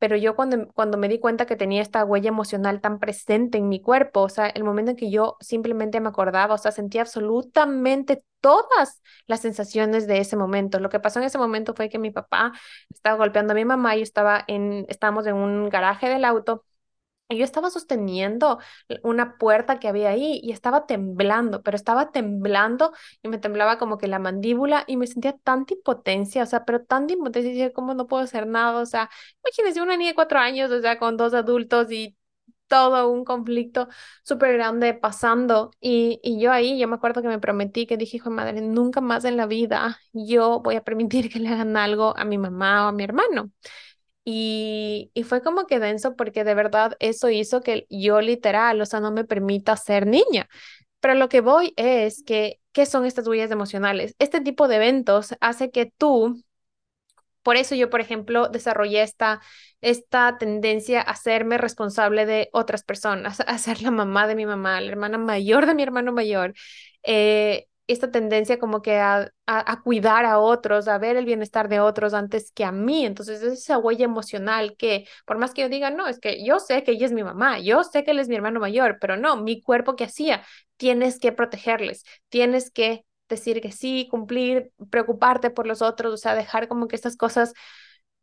[0.02, 3.70] pero yo cuando, cuando me di cuenta que tenía esta huella emocional tan presente en
[3.70, 7.02] mi cuerpo, o sea, el momento en que yo simplemente me acordaba, o sea, sentía
[7.02, 10.80] absolutamente todas las sensaciones de ese momento.
[10.80, 12.52] Lo que pasó en ese momento fue que mi papá
[12.90, 16.66] estaba golpeando a mi mamá y estaba en, estábamos en un garaje del auto
[17.34, 18.60] yo estaba sosteniendo
[19.04, 23.98] una puerta que había ahí y estaba temblando, pero estaba temblando y me temblaba como
[23.98, 27.94] que la mandíbula y me sentía tanta impotencia, o sea, pero tanta impotencia, y como
[27.94, 29.10] no puedo hacer nada, o sea,
[29.44, 32.18] imagínense una niña de cuatro años, o sea, con dos adultos y
[32.68, 33.90] todo un conflicto
[34.24, 38.18] súper grande pasando y, y yo ahí, yo me acuerdo que me prometí que dije,
[38.18, 41.76] hijo de madre, nunca más en la vida yo voy a permitir que le hagan
[41.78, 43.52] algo a mi mamá o a mi hermano.
[44.24, 49.00] Y, fue como que denso porque de verdad eso hizo que yo literal, o sea,
[49.00, 50.48] no me permita ser niña.
[51.00, 54.16] Pero lo que voy es que, ¿qué son estas huellas emocionales?
[54.20, 56.44] Este tipo de eventos hace que tú,
[57.44, 59.42] por eso yo, por ejemplo, desarrollé esta,
[59.82, 64.80] esta tendencia a hacerme responsable de otras personas, a ser la mamá de mi mamá,
[64.82, 66.54] la hermana mayor de mi hermano mayor.
[67.04, 71.80] Eh, esta tendencia como que a, a, cuidar a otros, a ver el bienestar de
[71.80, 73.06] otros antes que a mí.
[73.06, 76.60] Entonces es esa huella emocional que por más que yo diga, no, es que yo
[76.60, 79.18] sé que ella es mi mamá, yo sé que él es mi hermano mayor, pero
[79.18, 80.44] no, mi cuerpo que hacía,
[80.78, 86.36] tienes que protegerles, tienes que decir que sí, cumplir, preocuparte por los otros, o sea,
[86.36, 87.54] dejar como que estas cosas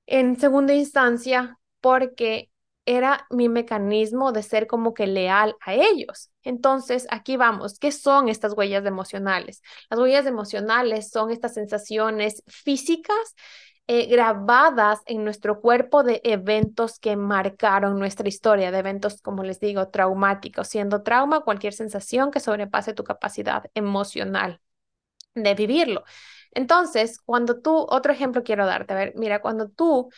[0.06, 2.50] en segunda instancia porque
[2.88, 6.30] era mi mecanismo de ser como que leal a ellos.
[6.42, 9.62] Entonces, aquí vamos, ¿qué son estas huellas emocionales?
[9.90, 13.34] Las huellas emocionales son estas sensaciones físicas
[13.88, 19.60] eh, grabadas en nuestro cuerpo de eventos que marcaron nuestra historia, de eventos, como les
[19.60, 24.60] digo, traumáticos, siendo trauma cualquier sensación que sobrepase tu capacidad emocional
[25.34, 26.04] de vivirlo.
[26.52, 30.10] Entonces, cuando tú, otro ejemplo quiero darte, a ver, mira, cuando tú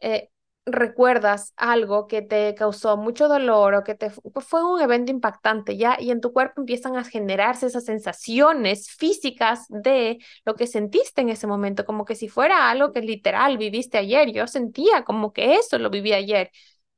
[0.00, 0.30] eh,
[0.70, 5.96] recuerdas algo que te causó mucho dolor o que te fue un evento impactante ya
[6.00, 11.30] y en tu cuerpo empiezan a generarse esas sensaciones físicas de lo que sentiste en
[11.30, 14.32] ese momento, como que si fuera algo que literal viviste ayer.
[14.32, 16.50] Yo sentía como que eso lo viví ayer.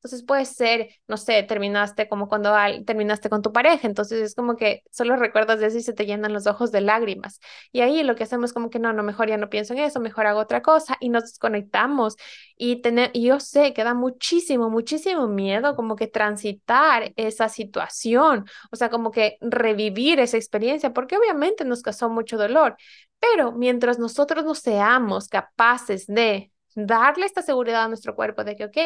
[0.02, 2.54] Entonces puede ser, no sé, terminaste como cuando
[2.86, 6.06] terminaste con tu pareja, entonces es como que solo recuerdas de eso y se te
[6.06, 7.38] llenan los ojos de lágrimas.
[7.70, 10.00] Y ahí lo que hacemos como que no, no, mejor ya no pienso en eso,
[10.00, 12.16] mejor hago otra cosa y nos desconectamos.
[12.56, 18.46] Y, tener, y yo sé que da muchísimo, muchísimo miedo como que transitar esa situación,
[18.70, 22.76] o sea, como que revivir esa experiencia, porque obviamente nos causó mucho dolor.
[23.18, 28.64] Pero mientras nosotros no seamos capaces de darle esta seguridad a nuestro cuerpo de que,
[28.64, 28.78] ok,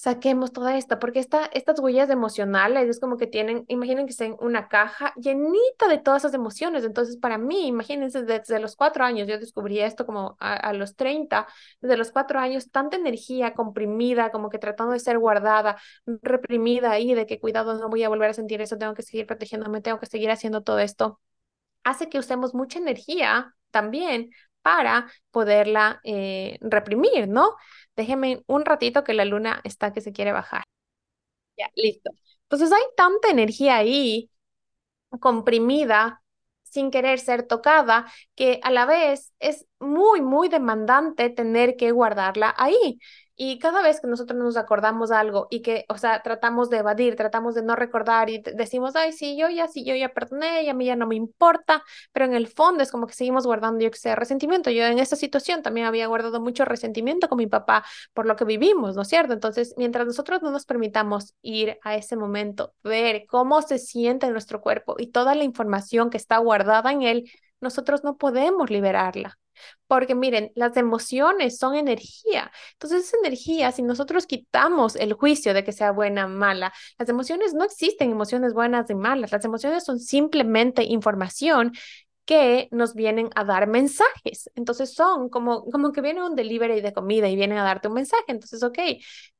[0.00, 4.34] saquemos toda esta, porque esta, estas huellas emocionales es como que tienen, imaginen que estén
[4.40, 6.84] una caja llenita de todas esas emociones.
[6.84, 11.46] Entonces, para mí, imagínense, desde los cuatro años, yo descubrí esto como a, los 30,
[11.82, 17.12] desde los cuatro años, tanta energía comprimida, como que tratando de ser guardada, reprimida ahí,
[17.12, 19.98] de que cuidado, no voy a volver a sentir eso, tengo que seguir protegiéndome, tengo
[20.00, 21.20] que seguir haciendo todo esto,
[21.84, 24.30] hace que usemos mucha energía también
[24.62, 27.56] para poderla eh, reprimir, ¿no?
[28.00, 30.64] Déjenme un ratito que la luna está que se quiere bajar.
[31.58, 32.10] Ya, listo.
[32.44, 34.30] Entonces hay tanta energía ahí
[35.20, 36.22] comprimida
[36.62, 42.54] sin querer ser tocada, que a la vez es muy, muy demandante tener que guardarla
[42.58, 43.00] ahí.
[43.42, 47.16] Y cada vez que nosotros nos acordamos algo y que, o sea, tratamos de evadir,
[47.16, 50.68] tratamos de no recordar y decimos, ay, sí, yo ya, sí, yo ya perdoné y
[50.68, 53.82] a mí ya no me importa, pero en el fondo es como que seguimos guardando,
[53.82, 54.68] yo que sé, resentimiento.
[54.70, 58.44] Yo en esta situación también había guardado mucho resentimiento con mi papá por lo que
[58.44, 59.32] vivimos, ¿no es cierto?
[59.32, 64.60] Entonces, mientras nosotros no nos permitamos ir a ese momento, ver cómo se siente nuestro
[64.60, 67.30] cuerpo y toda la información que está guardada en él,
[67.62, 69.38] nosotros no podemos liberarla.
[69.86, 72.50] Porque miren, las emociones son energía.
[72.72, 77.08] Entonces, esa energía, si nosotros quitamos el juicio de que sea buena o mala, las
[77.08, 79.32] emociones no existen emociones buenas y malas.
[79.32, 81.72] Las emociones son simplemente información
[82.30, 84.48] que nos vienen a dar mensajes.
[84.54, 87.94] Entonces son como, como que viene un delivery de comida y vienen a darte un
[87.94, 88.22] mensaje.
[88.28, 88.78] Entonces, ok,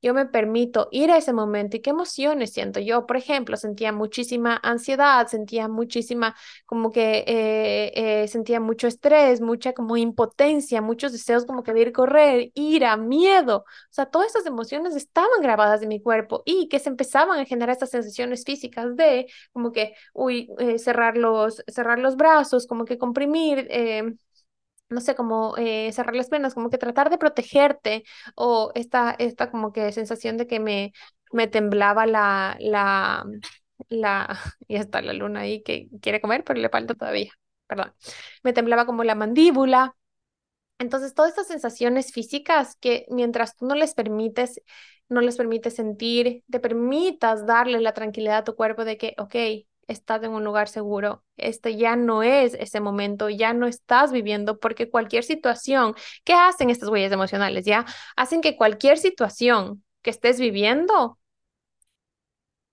[0.02, 2.80] yo me permito ir a ese momento y qué emociones siento.
[2.80, 6.34] Yo, por ejemplo, sentía muchísima ansiedad, sentía muchísima,
[6.66, 11.82] como que eh, eh, sentía mucho estrés, mucha como impotencia, muchos deseos como que de
[11.82, 13.58] ir correr, ira, miedo.
[13.58, 17.44] O sea, todas esas emociones estaban grabadas en mi cuerpo y que se empezaban a
[17.44, 22.79] generar estas sensaciones físicas de como que, uy, eh, cerrar, los, cerrar los brazos, como
[22.84, 24.04] que comprimir, eh,
[24.88, 28.04] no sé, como eh, cerrar las piernas, como que tratar de protegerte
[28.36, 30.92] o esta, esta como que sensación de que me,
[31.32, 33.24] me temblaba la, la,
[33.88, 34.38] la,
[34.68, 37.32] y está la luna ahí que quiere comer, pero le falta todavía,
[37.66, 37.94] perdón,
[38.42, 39.96] me temblaba como la mandíbula.
[40.78, 44.62] Entonces, todas estas sensaciones físicas que mientras tú no les permites,
[45.08, 49.34] no les permites sentir, te permitas darle la tranquilidad a tu cuerpo de que, ok,
[49.90, 51.24] estás en un lugar seguro.
[51.36, 56.70] Este ya no es ese momento, ya no estás viviendo porque cualquier situación, ¿qué hacen
[56.70, 57.64] estas huellas emocionales?
[57.66, 61.18] Ya hacen que cualquier situación que estés viviendo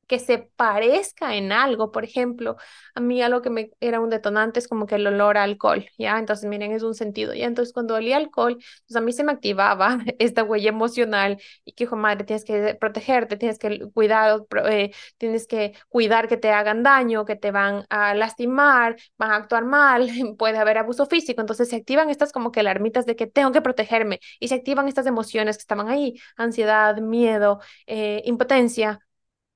[0.08, 1.92] que se parezca en algo.
[1.92, 2.58] Por ejemplo,
[2.96, 5.86] a mí algo que me era un detonante es como que el olor a alcohol,
[5.98, 6.18] ¿ya?
[6.20, 7.46] Entonces, miren, es un sentido, ¿ya?
[7.46, 11.84] Entonces, cuando olía alcohol, pues a mí se me activaba esta huella emocional y que,
[11.86, 16.84] hijo madre, tienes que protegerte, tienes que cuidar, eh, tienes que cuidar que te hagan
[16.84, 21.42] daño, que te van a lastimar, van a actuar mal, puede haber abuso físico.
[21.42, 24.88] Entonces, se activan estas como que alarmitas de que tengo que protegerme y se activan
[24.88, 29.00] estas emociones que estaban ahí, ansiedad, miedo, eh, impotencia,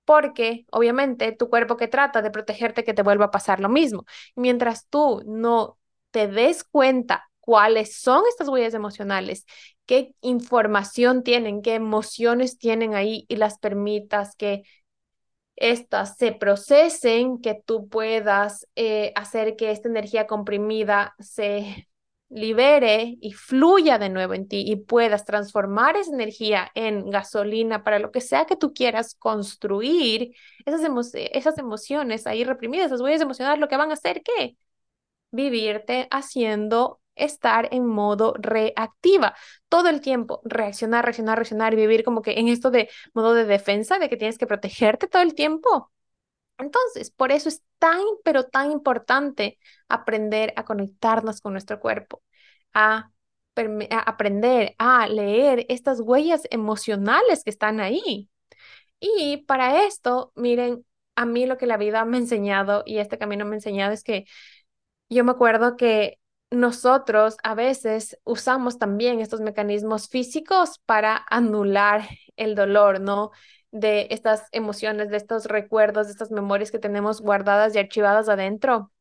[0.06, 4.06] porque obviamente tu cuerpo que trata de protegerte que te vuelva a pasar lo mismo.
[4.36, 5.78] Mientras tú no
[6.12, 9.46] te des cuenta cuáles son estas huellas emocionales,
[9.86, 14.64] qué información tienen, qué emociones tienen ahí y las permitas que
[15.56, 21.88] estas se procesen, que tú puedas eh, hacer que esta energía comprimida se
[22.32, 28.00] libere y fluya de nuevo en ti y puedas transformar esa energía en gasolina para
[28.00, 30.34] lo que sea que tú quieras construir,
[30.66, 30.82] esas,
[31.14, 34.58] esas emociones ahí reprimidas, esas huellas emocionales, lo que van a hacer que
[35.32, 39.36] vivirte haciendo estar en modo reactiva
[39.70, 43.46] todo el tiempo, reaccionar, reaccionar, reaccionar y vivir como que en esto de modo de
[43.46, 45.92] defensa, de que tienes que protegerte todo el tiempo.
[46.58, 49.58] Entonces, por eso es tan, pero tan importante
[49.90, 52.22] aprender a conectarnos con nuestro cuerpo,
[52.74, 53.12] a,
[54.06, 58.30] aprender a leer estas huellas emocionales que están ahí.
[59.00, 63.18] Y para esto, miren, a mí lo que la vida me ha enseñado y este
[63.18, 64.26] camino me ha enseñado es que
[65.10, 66.20] yo me acuerdo que
[66.52, 73.32] nosotros a veces usamos también estos mecanismos físicos para anular el dolor, ¿no?
[73.72, 78.92] De estas emociones, de estos recuerdos, de estas memorias que tenemos guardadas y archivadas adentro.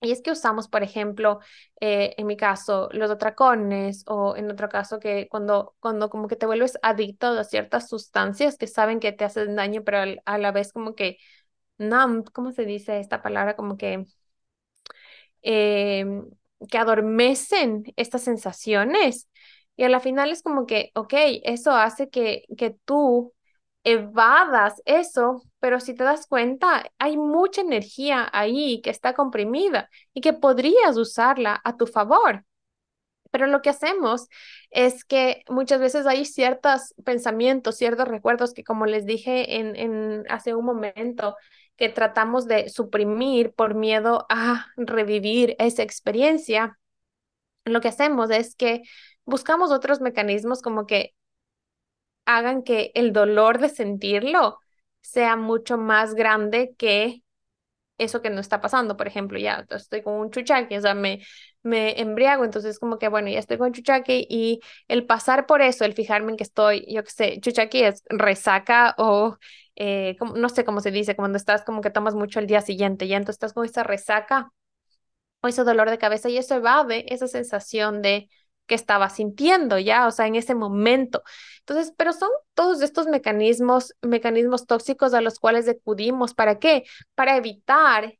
[0.00, 1.38] Y es que usamos, por ejemplo,
[1.80, 6.34] eh, en mi caso, los atracones o en otro caso que cuando, cuando como que
[6.36, 10.50] te vuelves adicto a ciertas sustancias que saben que te hacen daño, pero a la
[10.52, 11.18] vez como que,
[11.78, 13.56] no, ¿cómo se dice esta palabra?
[13.56, 14.06] Como que,
[15.42, 16.24] em,
[16.70, 19.28] que adormecen estas sensaciones.
[19.76, 23.32] Y a la final es como que, ok, eso hace que, que tú
[23.84, 30.20] evadas eso, pero si te das cuenta, hay mucha energía ahí que está comprimida y
[30.20, 32.44] que podrías usarla a tu favor.
[33.30, 34.28] Pero lo que hacemos
[34.70, 40.24] es que muchas veces hay ciertos pensamientos, ciertos recuerdos que, como les dije en, en
[40.28, 41.36] hace un momento,
[41.76, 46.78] que tratamos de suprimir por miedo a revivir esa experiencia.
[47.64, 48.82] Lo que hacemos es que
[49.24, 51.14] buscamos otros mecanismos como que
[52.36, 54.58] hagan que el dolor de sentirlo
[55.00, 57.22] sea mucho más grande que
[57.98, 58.96] eso que no está pasando.
[58.96, 61.22] Por ejemplo, ya estoy con un chuchaqui, o sea, me,
[61.62, 65.84] me embriago, entonces como que, bueno, ya estoy con chuchaqui y el pasar por eso,
[65.84, 69.36] el fijarme en que estoy, yo qué sé, chuchaqui es resaca o
[69.76, 73.08] eh, no sé cómo se dice, cuando estás como que tomas mucho el día siguiente,
[73.08, 74.50] ya entonces estás con esa resaca
[75.42, 78.28] o ese dolor de cabeza y eso evade esa sensación de
[78.72, 81.22] que estaba sintiendo ya, o sea, en ese momento.
[81.58, 86.32] Entonces, pero son todos estos mecanismos, mecanismos tóxicos a los cuales acudimos.
[86.32, 86.84] ¿Para qué?
[87.14, 88.14] Para evitar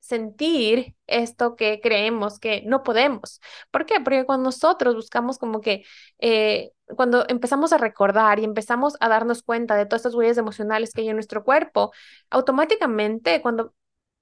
[0.00, 3.42] sentir esto que creemos que no podemos.
[3.70, 4.00] ¿Por qué?
[4.00, 5.84] Porque cuando nosotros buscamos como que,
[6.18, 10.92] eh, cuando empezamos a recordar y empezamos a darnos cuenta de todas estas huellas emocionales
[10.94, 11.92] que hay en nuestro cuerpo,
[12.30, 13.74] automáticamente cuando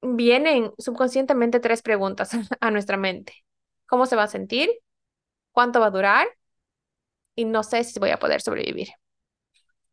[0.02, 3.34] vienen subconscientemente tres preguntas a nuestra mente.
[3.86, 4.70] ¿Cómo se va a sentir?
[5.52, 6.28] Cuánto va a durar
[7.34, 8.88] y no sé si voy a poder sobrevivir.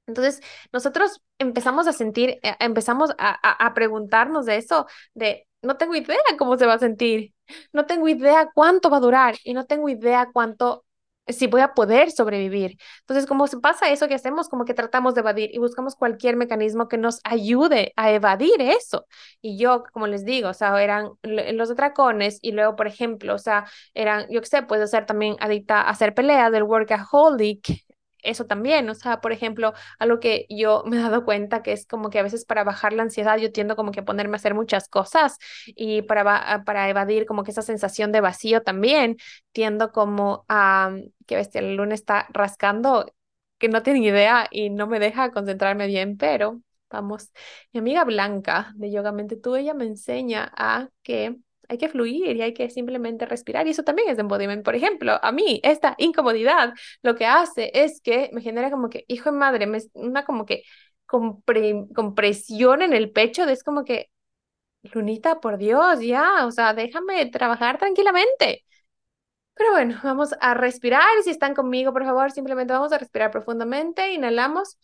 [0.07, 0.41] Entonces,
[0.73, 6.17] nosotros empezamos a sentir, eh, empezamos a, a, preguntarnos de eso, de no tengo idea
[6.37, 7.33] cómo se va a sentir,
[7.73, 10.85] no tengo idea cuánto va a durar y no tengo idea cuánto
[11.29, 12.77] si voy a poder sobrevivir.
[13.01, 16.35] Entonces, como se pasa eso que hacemos, como que tratamos de evadir y buscamos cualquier
[16.35, 19.05] mecanismo que nos ayude a evadir eso.
[19.41, 23.37] Y yo, como les digo, o sea, eran los atracones y luego, por ejemplo, o
[23.39, 27.85] sea, eran, yo qué sé, puede ser también adicta a hacer peleas del workaholic,
[28.23, 31.85] eso también, o sea, por ejemplo, algo que yo me he dado cuenta que es
[31.85, 34.53] como que a veces para bajar la ansiedad yo tiendo como que ponerme a hacer
[34.55, 39.17] muchas cosas y para, para evadir como que esa sensación de vacío también,
[39.51, 40.91] tiendo como a,
[41.27, 43.13] que bestia, el lunes está rascando,
[43.57, 47.31] que no tiene idea y no me deja concentrarme bien, pero vamos,
[47.73, 51.37] mi amiga Blanca de Yogamente Tú, ella me enseña a que
[51.69, 53.67] hay que fluir y hay que simplemente respirar.
[53.67, 54.63] Y eso también es embodiment.
[54.65, 59.05] Por ejemplo, a mí esta incomodidad lo que hace es que me genera como que,
[59.07, 60.63] hijo de madre, me, una como que
[61.05, 63.45] compresión en el pecho.
[63.45, 64.09] Es como que,
[64.93, 68.65] Lunita, por Dios, ya, o sea, déjame trabajar tranquilamente.
[69.55, 71.05] Pero bueno, vamos a respirar.
[71.23, 74.13] Si están conmigo, por favor, simplemente vamos a respirar profundamente.
[74.13, 74.77] Inhalamos.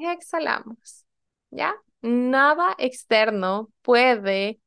[0.00, 1.07] Y exhalamos.
[1.50, 1.74] ¿Ya?
[2.02, 4.60] Nada externo puede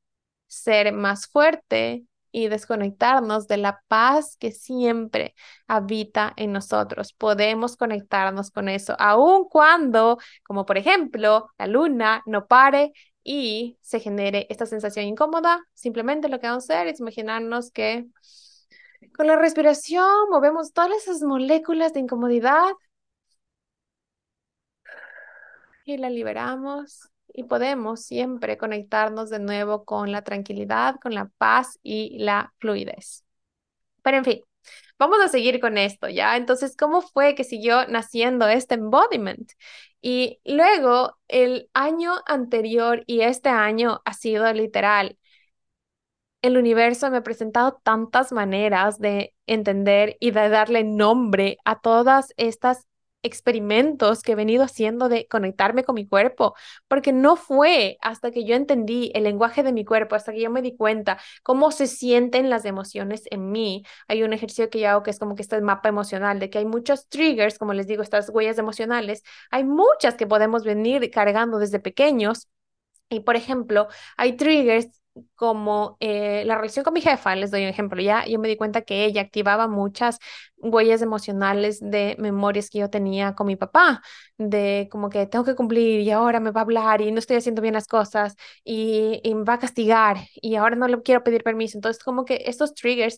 [0.48, 5.36] ser más fuerte y desconectarnos de la paz que siempre
[5.68, 7.14] habita en nosotros.
[7.14, 14.00] Podemos conectarnos con eso, aun cuando, como por ejemplo, la luna no pare y se
[14.00, 15.64] genere esta sensación incómoda.
[15.74, 18.08] Simplemente lo que vamos a hacer es imaginarnos que
[19.16, 22.72] con la respiración movemos todas esas moléculas de incomodidad
[25.92, 31.80] y la liberamos y podemos siempre conectarnos de nuevo con la tranquilidad, con la paz
[31.84, 33.24] y la fluidez.
[34.04, 34.42] Pero en fin,
[35.00, 36.38] vamos a seguir con esto, ¿ya?
[36.38, 39.52] Entonces, ¿cómo fue que siguió naciendo este embodiment?
[40.02, 45.18] Y luego, el año anterior y este año ha sido literal.
[46.42, 52.34] El universo me ha presentado tantas maneras de entender y de darle nombre a todas
[52.38, 52.88] estas
[53.24, 56.56] experimentos que he venido haciendo de conectarme con mi cuerpo,
[56.88, 60.50] porque no fue hasta que yo entendí el lenguaje de mi cuerpo, hasta que yo
[60.50, 63.84] me di cuenta cómo se sienten las emociones en mí.
[64.08, 66.58] Hay un ejercicio que yo hago que es como que este mapa emocional, de que
[66.60, 71.58] hay muchos triggers, como les digo, estas huellas emocionales, hay muchas que podemos venir cargando
[71.60, 72.48] desde pequeños.
[73.10, 74.88] Y por ejemplo, hay triggers
[75.36, 78.56] como eh, la relación con mi jefa, les doy un ejemplo, ya yo me di
[78.58, 80.20] cuenta que ella activaba muchas
[80.62, 84.02] huellas emocionales de memorias que yo tenía con mi papá,
[84.38, 87.38] de como que tengo que cumplir y ahora me va a hablar y no estoy
[87.38, 91.24] haciendo bien las cosas y, y me va a castigar y ahora no le quiero
[91.24, 91.78] pedir permiso.
[91.78, 93.18] Entonces, como que estos triggers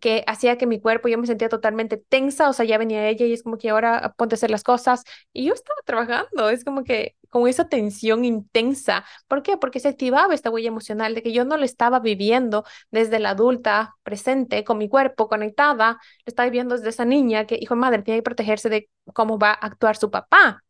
[0.00, 3.26] que hacía que mi cuerpo, yo me sentía totalmente tensa, o sea, ya venía ella
[3.26, 6.64] y es como que ahora ponte a hacer las cosas y yo estaba trabajando, es
[6.64, 9.04] como que con esa tensión intensa.
[9.28, 9.56] ¿Por qué?
[9.56, 13.30] Porque se activaba esta huella emocional de que yo no lo estaba viviendo desde la
[13.30, 15.98] adulta presente, con mi cuerpo conectada, lo
[16.30, 19.50] estaba viviendo desde esa niña que, hijo de madre, tiene que protegerse de cómo va
[19.50, 20.62] a actuar su papá.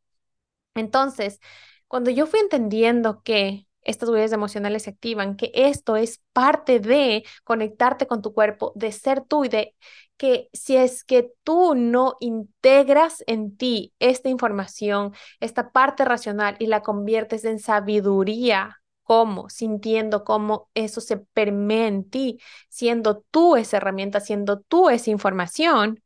[0.75, 1.41] Entonces,
[1.89, 7.25] cuando yo fui entendiendo que estas huellas emocionales se activan, que esto es parte de
[7.45, 9.75] conectarte con tu cuerpo, de ser tú y de
[10.17, 16.67] que si es que tú no integras en ti esta información, esta parte racional y
[16.67, 19.51] la conviertes en sabiduría, ¿cómo?
[19.51, 22.39] Sintiendo cómo eso se permea en ti,
[22.69, 26.03] siendo tú esa herramienta, siendo tú esa información,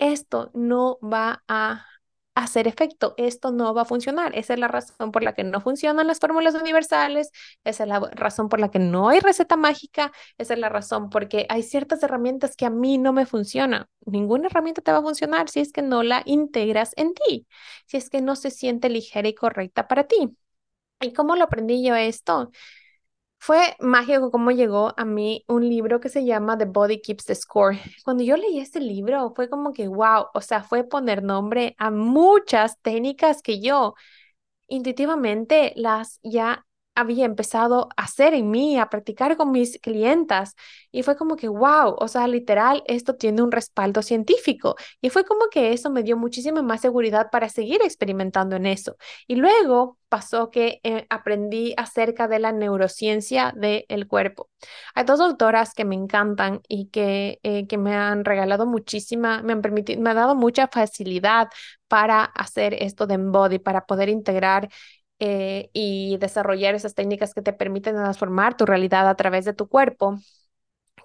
[0.00, 1.86] esto no va a
[2.34, 3.14] hacer efecto.
[3.18, 4.36] Esto no va a funcionar.
[4.38, 7.30] Esa es la razón por la que no funcionan las fórmulas universales.
[7.64, 10.12] Esa es la razón por la que no hay receta mágica.
[10.38, 13.86] Esa es la razón porque hay ciertas herramientas que a mí no me funcionan.
[14.06, 17.46] Ninguna herramienta te va a funcionar si es que no la integras en ti,
[17.86, 20.36] si es que no se siente ligera y correcta para ti.
[21.00, 22.50] ¿Y cómo lo aprendí yo esto?
[23.42, 27.34] Fue mágico cómo llegó a mí un libro que se llama The Body Keeps the
[27.34, 27.78] Score.
[28.04, 31.90] Cuando yo leí este libro fue como que, wow, o sea, fue poner nombre a
[31.90, 33.94] muchas técnicas que yo
[34.68, 40.54] intuitivamente las ya había empezado a hacer en mí, a practicar con mis clientas.
[40.92, 44.76] Y fue como que, wow, o sea, literal, esto tiene un respaldo científico.
[45.00, 48.96] Y fue como que eso me dio muchísima más seguridad para seguir experimentando en eso.
[49.26, 54.50] Y luego pasó que eh, aprendí acerca de la neurociencia del cuerpo.
[54.94, 59.52] Hay dos autoras que me encantan y que, eh, que me han regalado muchísima, me
[59.52, 61.48] han permitido, me ha dado mucha facilidad
[61.88, 64.68] para hacer esto de Embody, para poder integrar
[65.20, 69.68] eh, y desarrollar esas técnicas que te permiten transformar tu realidad a través de tu
[69.68, 70.18] cuerpo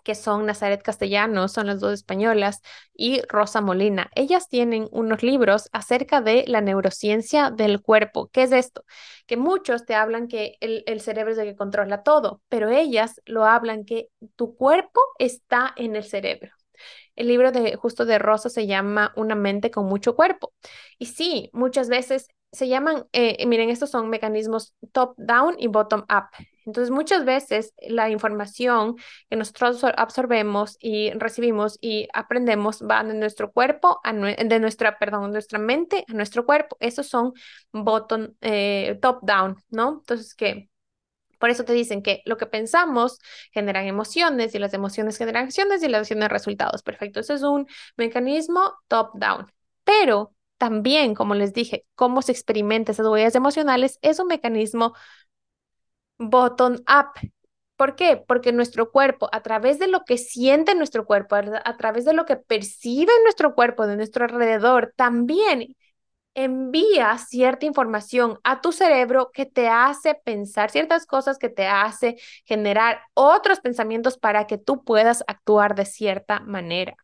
[0.03, 2.61] que son Nazaret Castellanos, son las dos españolas,
[2.93, 4.11] y Rosa Molina.
[4.16, 8.30] Ellas tienen unos libros acerca de la neurociencia del cuerpo.
[8.32, 8.84] ¿Qué es esto?
[9.26, 13.20] Que muchos te hablan que el, el cerebro es el que controla todo, pero ellas
[13.26, 16.51] lo hablan que tu cuerpo está en el cerebro.
[17.16, 20.53] El libro de justo de Rosa se llama Una mente con mucho cuerpo.
[20.99, 26.30] Y sí, muchas veces se llaman, eh, miren, estos son mecanismos top-down y bottom-up.
[26.66, 28.95] Entonces, muchas veces la información
[29.30, 35.32] que nosotros absorbemos y recibimos y aprendemos va de nuestro cuerpo, a de nuestra, perdón,
[35.32, 36.78] nuestra mente a nuestro cuerpo.
[36.80, 37.34] Esos son
[37.72, 39.99] bottom, eh, top-down, ¿no?
[39.99, 40.70] Entonces, ¿qué?
[41.39, 43.20] Por eso te dicen que lo que pensamos
[43.51, 46.82] genera emociones y las emociones generan acciones y las acciones resultados.
[46.82, 47.20] Perfecto.
[47.20, 49.51] Ese es un mecanismo top-down.
[49.84, 54.93] Pero también, como les dije, cómo se experimenta esas huellas emocionales es un mecanismo
[56.18, 57.12] bottom-up.
[57.76, 58.18] ¿Por qué?
[58.28, 62.26] Porque nuestro cuerpo, a través de lo que siente nuestro cuerpo, a través de lo
[62.26, 65.76] que percibe nuestro cuerpo de nuestro alrededor, también
[66.36, 72.18] envía cierta información a tu cerebro que te hace pensar ciertas cosas, que te hace
[72.45, 76.95] generar otros pensamientos para que tú puedas actuar de cierta manera.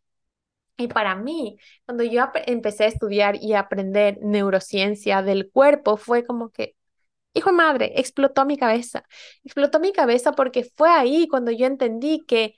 [0.81, 6.25] Y para mí, cuando yo empecé a estudiar y a aprender neurociencia del cuerpo, fue
[6.25, 6.75] como que,
[7.33, 9.05] hijo de madre, explotó mi cabeza.
[9.43, 12.55] Explotó mi cabeza porque fue ahí cuando yo entendí que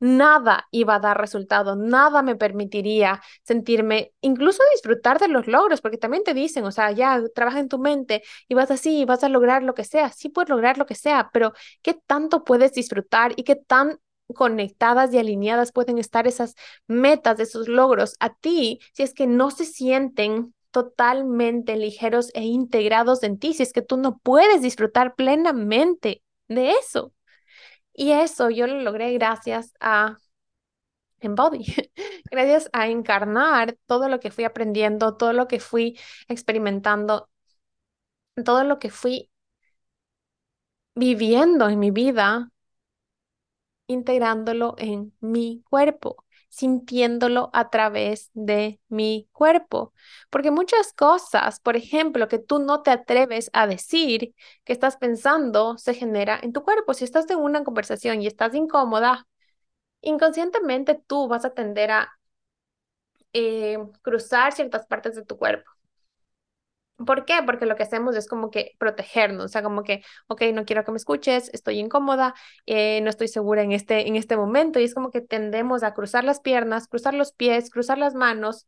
[0.00, 5.96] nada iba a dar resultado, nada me permitiría sentirme, incluso disfrutar de los logros, porque
[5.98, 9.24] también te dicen, o sea, ya trabaja en tu mente y vas así, y vas
[9.24, 11.52] a lograr lo que sea, sí puedes lograr lo que sea, pero
[11.82, 13.98] ¿qué tanto puedes disfrutar y qué tan
[14.34, 16.54] conectadas y alineadas pueden estar esas
[16.86, 23.22] metas, esos logros a ti, si es que no se sienten totalmente ligeros e integrados
[23.22, 27.12] en ti, si es que tú no puedes disfrutar plenamente de eso.
[27.94, 30.18] Y eso yo lo logré gracias a
[31.20, 31.64] Embody,
[32.30, 35.98] gracias a encarnar todo lo que fui aprendiendo, todo lo que fui
[36.28, 37.28] experimentando,
[38.44, 39.30] todo lo que fui
[40.94, 42.50] viviendo en mi vida
[43.86, 49.92] integrándolo en mi cuerpo, sintiéndolo a través de mi cuerpo.
[50.30, 54.34] Porque muchas cosas, por ejemplo, que tú no te atreves a decir
[54.64, 56.94] que estás pensando, se genera en tu cuerpo.
[56.94, 59.26] Si estás en una conversación y estás incómoda,
[60.02, 62.10] inconscientemente tú vas a tender a
[63.32, 65.70] eh, cruzar ciertas partes de tu cuerpo.
[67.04, 67.34] ¿Por qué?
[67.44, 70.82] Porque lo que hacemos es como que protegernos, o sea, como que, ok, no quiero
[70.84, 72.34] que me escuches, estoy incómoda,
[72.64, 75.92] eh, no estoy segura en este, en este momento, y es como que tendemos a
[75.92, 78.66] cruzar las piernas, cruzar los pies, cruzar las manos,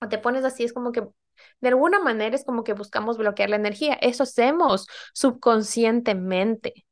[0.00, 1.02] o te pones así, es como que,
[1.60, 6.86] de alguna manera es como que buscamos bloquear la energía, eso hacemos subconscientemente.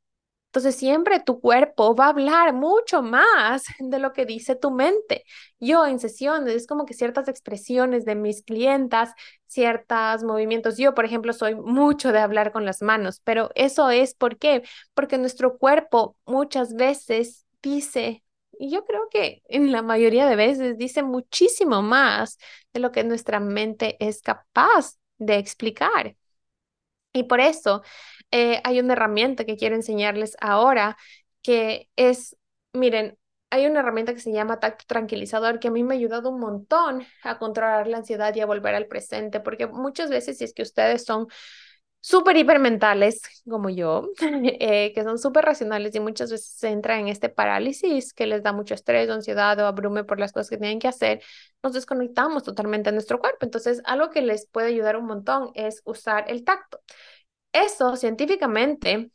[0.49, 5.23] Entonces siempre tu cuerpo va a hablar mucho más de lo que dice tu mente.
[5.59, 9.11] Yo en sesiones es como que ciertas expresiones de mis clientas,
[9.47, 10.77] ciertos movimientos.
[10.77, 14.63] Yo, por ejemplo, soy mucho de hablar con las manos, pero eso es ¿por qué?
[14.93, 18.23] Porque nuestro cuerpo muchas veces dice,
[18.57, 22.37] y yo creo que en la mayoría de veces dice muchísimo más
[22.73, 26.15] de lo que nuestra mente es capaz de explicar.
[27.13, 27.81] Y por eso
[28.31, 30.97] eh, hay una herramienta que quiero enseñarles ahora,
[31.41, 32.37] que es,
[32.73, 33.17] miren,
[33.51, 36.39] hay una herramienta que se llama tacto tranquilizador que a mí me ha ayudado un
[36.39, 40.53] montón a controlar la ansiedad y a volver al presente, porque muchas veces si es
[40.53, 41.27] que ustedes son
[42.01, 47.07] súper hipermentales como yo, eh, que son súper racionales y muchas veces se entra en
[47.07, 50.79] este parálisis que les da mucho estrés, ansiedad o abrume por las cosas que tienen
[50.79, 51.21] que hacer,
[51.63, 53.39] nos desconectamos totalmente de nuestro cuerpo.
[53.41, 56.79] Entonces, algo que les puede ayudar un montón es usar el tacto.
[57.51, 59.11] Eso científicamente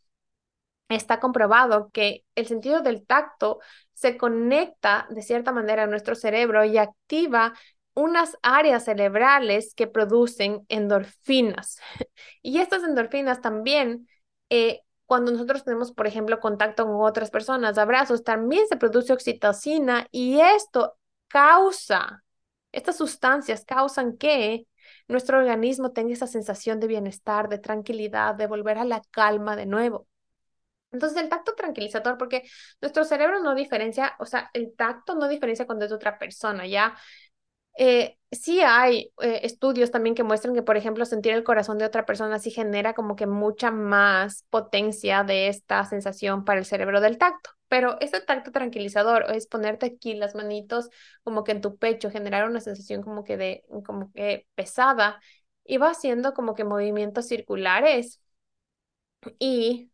[0.89, 3.61] está comprobado que el sentido del tacto
[3.95, 7.55] se conecta de cierta manera a nuestro cerebro y activa
[7.95, 11.79] unas áreas cerebrales que producen endorfinas.
[12.43, 14.09] Y estas endorfinas también,
[14.51, 20.07] eh, cuando nosotros tenemos, por ejemplo, contacto con otras personas, abrazos, también se produce oxitocina
[20.11, 20.97] y esto
[21.29, 22.23] causa,
[22.73, 24.67] estas sustancias causan que
[25.09, 29.67] nuestro organismo tenga esa sensación de bienestar, de tranquilidad, de volver a la calma de
[29.67, 30.07] nuevo.
[30.93, 32.45] Entonces el tacto tranquilizador, porque
[32.81, 36.97] nuestro cerebro no diferencia, o sea, el tacto no diferencia cuando es otra persona, ya
[37.79, 41.85] eh, sí hay eh, estudios también que muestran que, por ejemplo, sentir el corazón de
[41.87, 47.01] otra persona sí genera como que mucha más potencia de esta sensación para el cerebro
[47.01, 47.51] del tacto.
[47.69, 50.91] Pero ese tacto tranquilizador es ponerte aquí las manitos
[51.23, 55.21] como que en tu pecho, generar una sensación como que de, como que pesada
[55.65, 58.21] y va haciendo como que movimientos circulares
[59.39, 59.91] y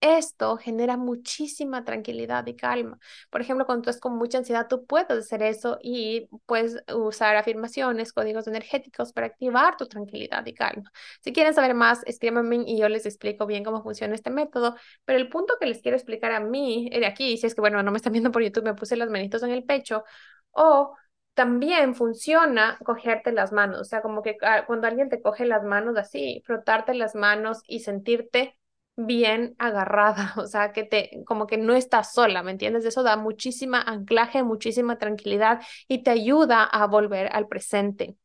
[0.00, 2.98] esto genera muchísima tranquilidad y calma.
[3.30, 7.36] Por ejemplo, cuando tú estás con mucha ansiedad, tú puedes hacer eso y puedes usar
[7.36, 10.90] afirmaciones, códigos energéticos para activar tu tranquilidad y calma.
[11.20, 14.76] Si quieren saber más, escríbanme y yo les explico bien cómo funciona este método.
[15.04, 17.82] Pero el punto que les quiero explicar a mí, de aquí, si es que, bueno,
[17.82, 20.04] no me están viendo por YouTube, me puse las manitos en el pecho,
[20.52, 20.96] o
[21.34, 25.62] también funciona cogerte las manos, o sea, como que ah, cuando alguien te coge las
[25.64, 28.58] manos así, frotarte las manos y sentirte
[29.06, 32.84] bien agarrada, o sea, que te, como que no estás sola, ¿me entiendes?
[32.84, 38.16] Eso da muchísima anclaje, muchísima tranquilidad y te ayuda a volver al presente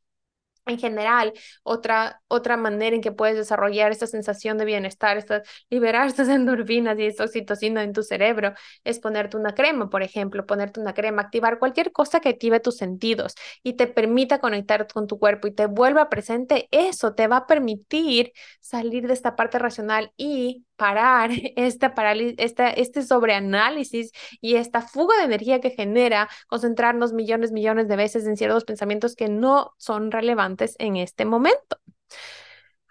[0.66, 6.08] en general, otra, otra manera en que puedes desarrollar esta sensación de bienestar, esta, liberar
[6.08, 8.54] estas endorfinas y esta oxitocina en tu cerebro,
[8.84, 12.78] es ponerte una crema, por ejemplo, ponerte una crema, activar cualquier cosa que active tus
[12.78, 17.38] sentidos y te permita conectar con tu cuerpo y te vuelva presente, eso te va
[17.38, 21.94] a permitir salir de esta parte racional y parar esta
[22.38, 24.12] esta, este sobreanálisis
[24.42, 29.16] y esta fuga de energía que genera concentrarnos millones, millones de veces en ciertos pensamientos
[29.16, 31.78] que no son relevantes en este momento.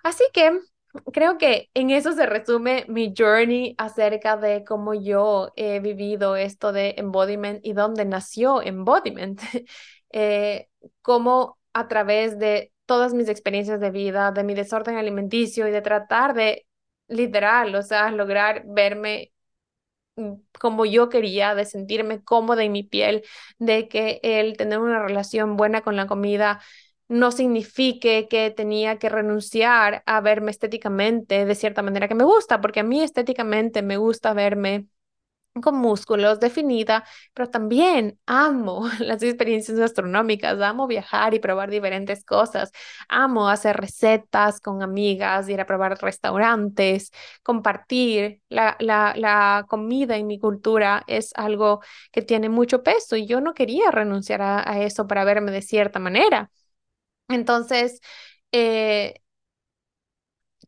[0.02, 0.60] Así que
[1.12, 6.72] creo que en eso se resume mi journey acerca de cómo yo he vivido esto
[6.72, 9.40] de embodiment y dónde nació embodiment.
[10.10, 10.68] eh,
[11.02, 15.82] cómo a través de todas mis experiencias de vida, de mi desorden alimenticio y de
[15.82, 16.66] tratar de
[17.08, 19.32] literal, o sea, lograr verme
[20.16, 23.24] mm, como yo quería, de sentirme cómoda en mi piel,
[23.58, 26.60] de que el tener una relación buena con la comida
[27.08, 32.60] no signifique que tenía que renunciar a verme estéticamente de cierta manera que me gusta,
[32.60, 34.86] porque a mí estéticamente me gusta verme
[35.62, 42.72] con músculos, definida, pero también amo las experiencias gastronómicas, amo viajar y probar diferentes cosas,
[43.08, 47.12] amo hacer recetas con amigas, ir a probar restaurantes,
[47.44, 48.40] compartir.
[48.48, 51.80] La, la, la comida en mi cultura es algo
[52.12, 55.62] que tiene mucho peso y yo no quería renunciar a, a eso para verme de
[55.62, 56.50] cierta manera.
[57.28, 58.00] Entonces,
[58.52, 59.14] eh,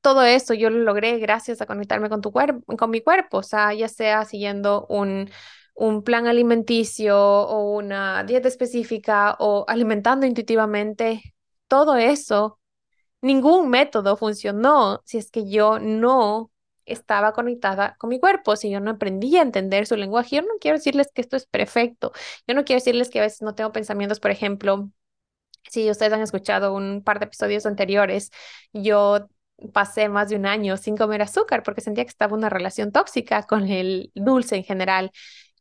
[0.00, 2.32] todo eso yo lo logré gracias a conectarme con tu
[2.78, 5.30] con mi cuerpo, o sea, ya sea siguiendo un,
[5.74, 11.34] un plan alimenticio o una dieta específica o alimentando intuitivamente,
[11.68, 12.60] todo eso,
[13.22, 16.52] ningún método funcionó si es que yo no
[16.86, 20.36] estaba conectada con mi cuerpo, si yo no aprendí a entender su lenguaje.
[20.36, 22.12] Yo no quiero decirles que esto es perfecto,
[22.48, 24.90] yo no quiero decirles que a veces no tengo pensamientos, por ejemplo,
[25.70, 28.30] Si ustedes han escuchado un par de episodios anteriores,
[28.72, 29.28] yo
[29.72, 33.42] pasé más de un año sin comer azúcar porque sentía que estaba una relación tóxica
[33.44, 35.10] con el dulce en general.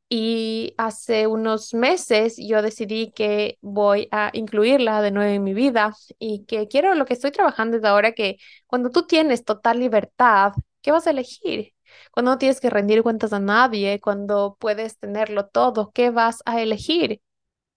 [0.07, 5.93] Y hace unos meses yo decidí que voy a incluirla de nuevo en mi vida
[6.19, 8.37] y que quiero lo que estoy trabajando desde ahora, que
[8.67, 11.73] cuando tú tienes total libertad, ¿qué vas a elegir?
[12.11, 16.61] Cuando no tienes que rendir cuentas a nadie, cuando puedes tenerlo todo, ¿qué vas a
[16.61, 17.21] elegir?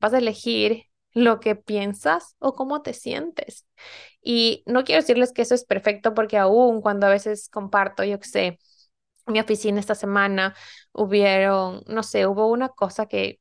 [0.00, 0.84] Vas a elegir
[1.14, 3.66] lo que piensas o cómo te sientes.
[4.22, 8.18] Y no quiero decirles que eso es perfecto porque aún cuando a veces comparto, yo
[8.20, 8.59] que sé,
[9.26, 10.54] mi oficina esta semana
[10.92, 13.40] hubieron, no sé, hubo una cosa que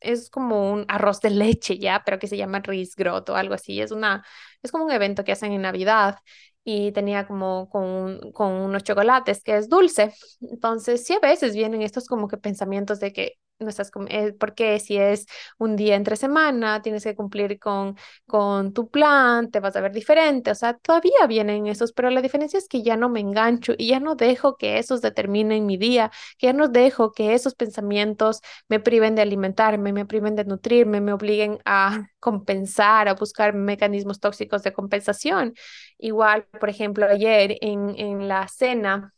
[0.00, 2.62] es como un arroz de leche ya, pero que se llama
[2.96, 3.80] Grot o algo así.
[3.82, 4.24] Es una,
[4.62, 6.18] es como un evento que hacen en Navidad
[6.64, 10.14] y tenía como con, con unos chocolates que es dulce.
[10.42, 13.70] Entonces, sí, a veces vienen estos como que pensamientos de que no
[14.08, 15.26] eh, porque si es
[15.58, 17.96] un día entre semana, tienes que cumplir con,
[18.26, 22.22] con tu plan, te vas a ver diferente, o sea, todavía vienen esos, pero la
[22.22, 25.76] diferencia es que ya no me engancho y ya no dejo que esos determinen mi
[25.76, 30.44] día, que ya no dejo que esos pensamientos me priven de alimentarme, me priven de
[30.44, 35.54] nutrirme, me obliguen a compensar, a buscar mecanismos tóxicos de compensación.
[35.98, 39.12] Igual, por ejemplo, ayer en, en la cena,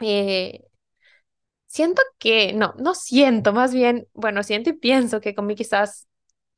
[0.00, 0.64] eh,
[1.74, 6.06] Siento que, no, no siento, más bien, bueno, siento y pienso que comí quizás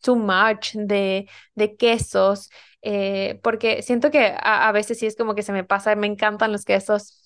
[0.03, 2.51] too much de, de quesos,
[2.83, 6.53] eh, porque siento que a, veces sí es como que se me pasa, me encantan
[6.53, 7.23] los quesos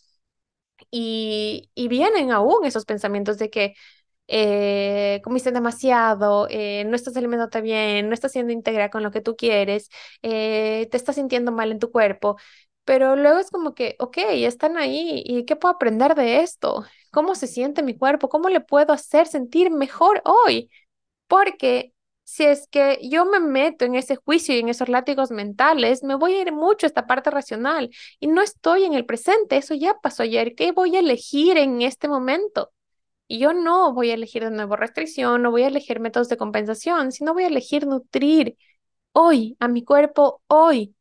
[0.91, 3.75] y, y vienen aún esos pensamientos de que
[4.29, 9.21] eh, comiste demasiado, eh, no estás alimentándote bien, no estás siendo íntegra con lo que
[9.23, 9.91] tú quieres,
[10.23, 12.37] te estás sintiendo mal en tu cuerpo.
[12.85, 16.85] Pero luego es como que, ok, están ahí y ¿qué puedo aprender de esto?
[17.11, 18.29] ¿Cómo se siente mi cuerpo?
[18.29, 20.71] ¿Cómo le puedo hacer sentir mejor hoy?
[21.29, 21.95] Porque
[22.25, 26.15] si es que yo me meto en ese juicio y en esos látigos mentales, me
[26.15, 27.91] voy a ir mucho a esta parte racional
[28.21, 29.57] y no estoy en el presente.
[29.57, 30.55] Eso ya pasó ayer.
[30.55, 32.73] ¿Qué voy a elegir en este momento?
[33.29, 36.37] Y yo no voy a elegir de nuevo restricción, no voy a elegir métodos de
[36.37, 38.57] compensación, sino voy a elegir nutrir
[39.13, 40.95] hoy a mi cuerpo hoy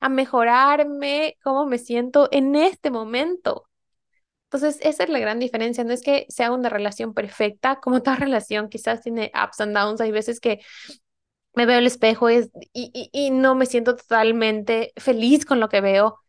[0.00, 3.68] a mejorarme, cómo me siento en este momento.
[4.56, 5.84] Entonces, esa es la gran diferencia.
[5.84, 10.00] No es que sea una relación perfecta, como toda relación quizás tiene ups and downs.
[10.00, 10.60] Hay veces que
[11.54, 16.20] me veo el espejo y, y, no me siento totalmente feliz con lo que veo.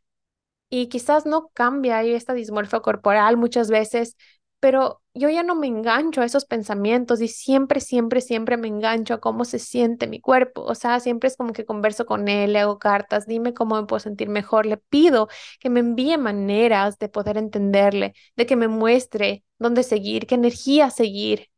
[0.70, 4.18] Y quizás no cambia hay esta dismorfia corporal muchas veces,
[4.60, 9.14] pero yo ya no me engancho a esos pensamientos y siempre, siempre, siempre me engancho
[9.16, 10.64] a cómo se siente mi cuerpo.
[10.64, 13.88] O sea, siempre es como que converso con él, le hago cartas, dime cómo me
[13.88, 15.30] puedo sentir mejor, le pido
[15.60, 20.90] que me envíe maneras de poder entenderle, de que me muestre dónde seguir, qué energía
[20.92, 21.50] seguir,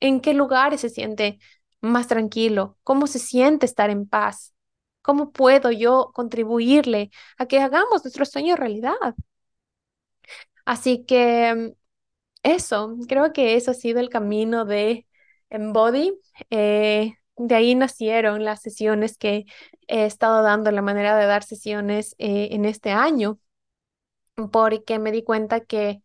[0.00, 1.38] en qué lugares se siente
[1.80, 4.52] más tranquilo, cómo se siente estar en paz.
[5.02, 8.94] ¿Cómo puedo yo contribuirle a que hagamos nuestro sueño realidad?
[10.64, 11.74] Así que
[12.54, 15.06] eso, creo que eso ha sido el camino de
[15.50, 16.18] Embody.
[16.50, 19.44] Eh, de ahí nacieron las sesiones que
[19.88, 23.38] he estado dando, la manera de dar sesiones eh, en este año,
[24.52, 26.02] porque me di cuenta que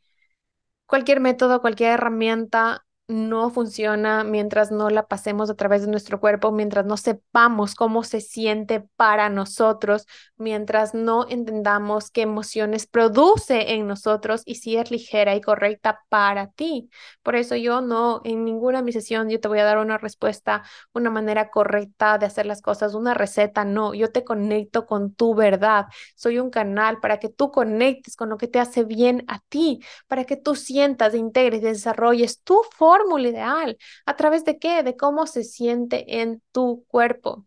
[0.86, 6.52] cualquier método, cualquier herramienta no funciona mientras no la pasemos a través de nuestro cuerpo,
[6.52, 10.08] mientras no sepamos cómo se siente para nosotros,
[10.38, 16.48] mientras no entendamos qué emociones produce en nosotros y si es ligera y correcta para
[16.48, 16.90] ti.
[17.22, 19.98] Por eso yo no, en ninguna de mis sesión yo te voy a dar una
[19.98, 25.14] respuesta, una manera correcta de hacer las cosas, una receta, no, yo te conecto con
[25.14, 25.88] tu verdad.
[26.16, 29.82] Soy un canal para que tú conectes con lo que te hace bien a ti,
[30.08, 33.78] para que tú sientas, integres, desarrolles tu forma fórmula ideal.
[34.06, 34.84] ¿A través de qué?
[34.84, 37.46] De cómo se siente en tu cuerpo.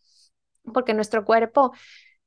[0.73, 1.73] Porque nuestro cuerpo,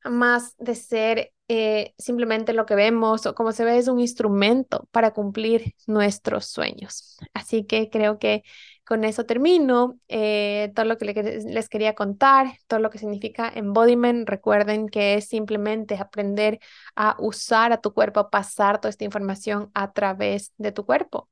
[0.04, 4.88] más de ser eh, simplemente lo que vemos o como se ve, es un instrumento
[4.92, 7.18] para cumplir nuestros sueños.
[7.34, 8.44] Así que creo que
[8.88, 10.00] con eso termino.
[10.08, 14.28] Eh, todo lo que les quería contar, todo lo que significa embodiment.
[14.30, 16.60] Recuerden que es simplemente aprender
[16.96, 21.30] a usar a tu cuerpo, pasar toda esta información a través de tu cuerpo.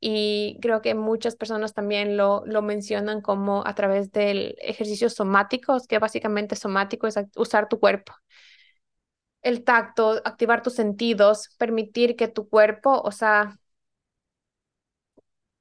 [0.00, 5.78] Y creo que muchas personas también lo, lo mencionan como a través del ejercicio somático,
[5.88, 8.12] que básicamente somático es usar tu cuerpo
[9.42, 13.56] el tacto, activar tus sentidos, permitir que tu cuerpo, o sea,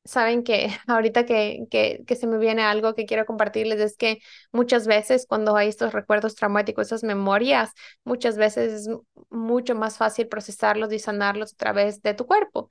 [0.05, 4.19] saben que ahorita que, que, que, se me viene algo que quiero compartirles es que
[4.51, 7.71] muchas veces cuando hay estos recuerdos traumáticos, esas memorias,
[8.03, 8.89] muchas veces es
[9.29, 12.69] mucho más fácil procesarlos y sanarlos a través de tu cuerpo.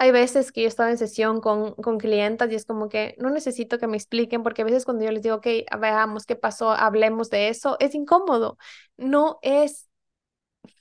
[0.00, 3.30] hay veces que yo estaba en sesión con, con clientas y es como que no
[3.30, 5.46] necesito que me expliquen porque a veces cuando yo les digo, ok,
[5.80, 8.58] veamos qué pasó, hablemos de eso, es incómodo.
[8.96, 9.87] No es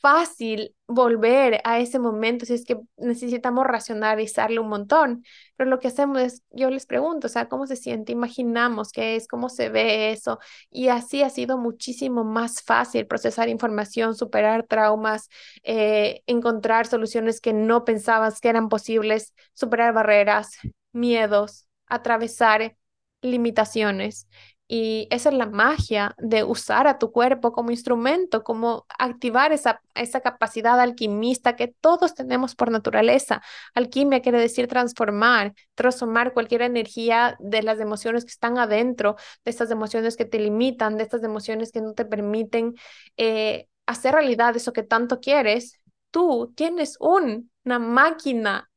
[0.02, 5.24] fácil volver a ese momento si es que necesitamos racionalizarlo un montón.
[5.56, 8.12] Pero lo que hacemos es, yo les pregunto, o sea, ¿cómo se siente?
[8.12, 10.40] Imaginamos qué es, cómo se ve eso.
[10.70, 15.30] Y así ha sido muchísimo más fácil procesar información, superar traumas,
[15.64, 20.52] eh, encontrar soluciones que no pensabas que eran posibles, superar barreras,
[20.92, 22.76] miedos, atravesar
[23.22, 24.28] limitaciones.
[24.70, 29.82] Y esa es la magia de usar a tu cuerpo como instrumento, como activar esa,
[29.96, 33.42] esa capacidad alquimista que todos tenemos por naturaleza.
[33.76, 39.16] Alquimia quiere decir transformar, transformar cualquier energía de las emociones que están adentro,
[39.46, 42.76] de estas emociones que te limitan, de estas emociones que no te permiten
[43.16, 45.80] eh, hacer realidad eso que tanto quieres.
[46.12, 48.70] Tú tienes una máquina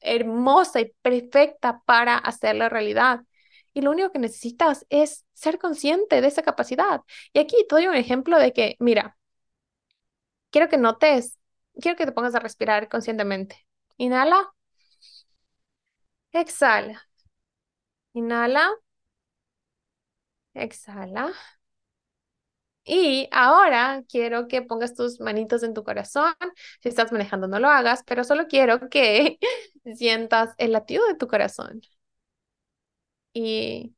[0.00, 3.20] hermosa y perfecta para hacerla realidad
[3.76, 7.02] y lo único que necesitas es ser consciente de esa capacidad.
[7.34, 9.18] Y aquí te doy un ejemplo de que, mira,
[10.50, 11.38] quiero que notes,
[11.80, 13.66] quiero que te pongas a respirar conscientemente.
[13.96, 14.52] Inhala.
[16.32, 17.02] Exhala.
[18.20, 18.66] Inhala.
[20.54, 21.32] Exhala.
[22.84, 26.34] Y ahora quiero que pongas tus manitos en tu corazón.
[26.80, 29.38] Si estás manejando, no lo hagas, pero solo quiero que
[29.96, 31.80] sientas el latido de tu corazón
[33.36, 33.94] y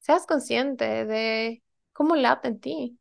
[0.00, 1.62] seas consciente de
[1.92, 2.98] cómo late en ti.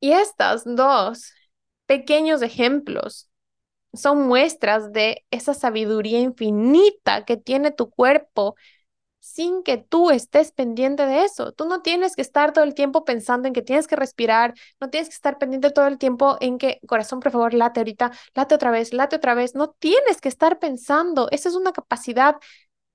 [0.00, 1.32] Y estas dos
[1.86, 3.30] pequeños ejemplos
[3.94, 8.56] son muestras de esa sabiduría infinita que tiene tu cuerpo
[9.20, 11.52] sin que tú estés pendiente de eso.
[11.52, 14.90] Tú no tienes que estar todo el tiempo pensando en que tienes que respirar, no
[14.90, 18.54] tienes que estar pendiente todo el tiempo en que, corazón, por favor, late ahorita, late
[18.56, 19.54] otra vez, late otra vez.
[19.56, 21.28] No tienes que estar pensando.
[21.32, 22.36] Esa es una capacidad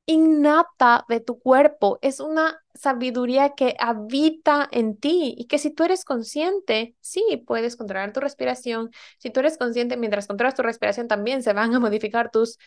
[0.06, 5.84] innata de tu cuerpo, es una sabiduría que habita en ti y que si tú
[5.84, 8.92] eres consciente, sí, puedes controlar tu respiración.
[9.20, 12.58] Si tú eres consciente, mientras controlas tu respiración, también se van a modificar tus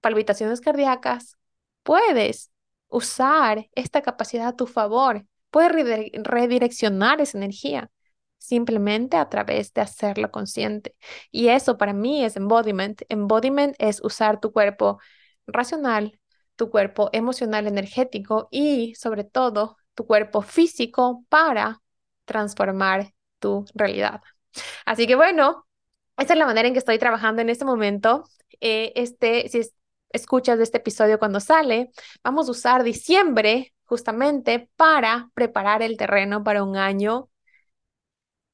[0.00, 1.36] palpitaciones cardíacas.
[1.82, 2.50] Puedes
[2.88, 5.72] usar esta capacidad a tu favor, puedes
[6.14, 7.90] redireccionar esa energía
[8.38, 10.94] simplemente a través de hacerlo consciente.
[11.30, 13.02] Y eso para mí es embodiment.
[13.08, 15.00] Embodiment es usar tu cuerpo
[15.46, 16.18] racional,
[16.56, 21.82] tu cuerpo emocional, energético y sobre todo tu cuerpo físico para
[22.24, 24.20] transformar tu realidad.
[24.84, 25.66] Así que bueno,
[26.16, 28.24] esa es la manera en que estoy trabajando en este momento.
[28.60, 29.60] Eh, este, si
[30.10, 31.90] escuchas este episodio cuando sale,
[32.24, 37.28] vamos a usar diciembre justamente para preparar el terreno para un año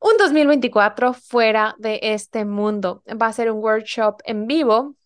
[0.02, 3.02] un 2024 fuera de este mundo.
[3.08, 4.96] Va a ser un workshop en vivo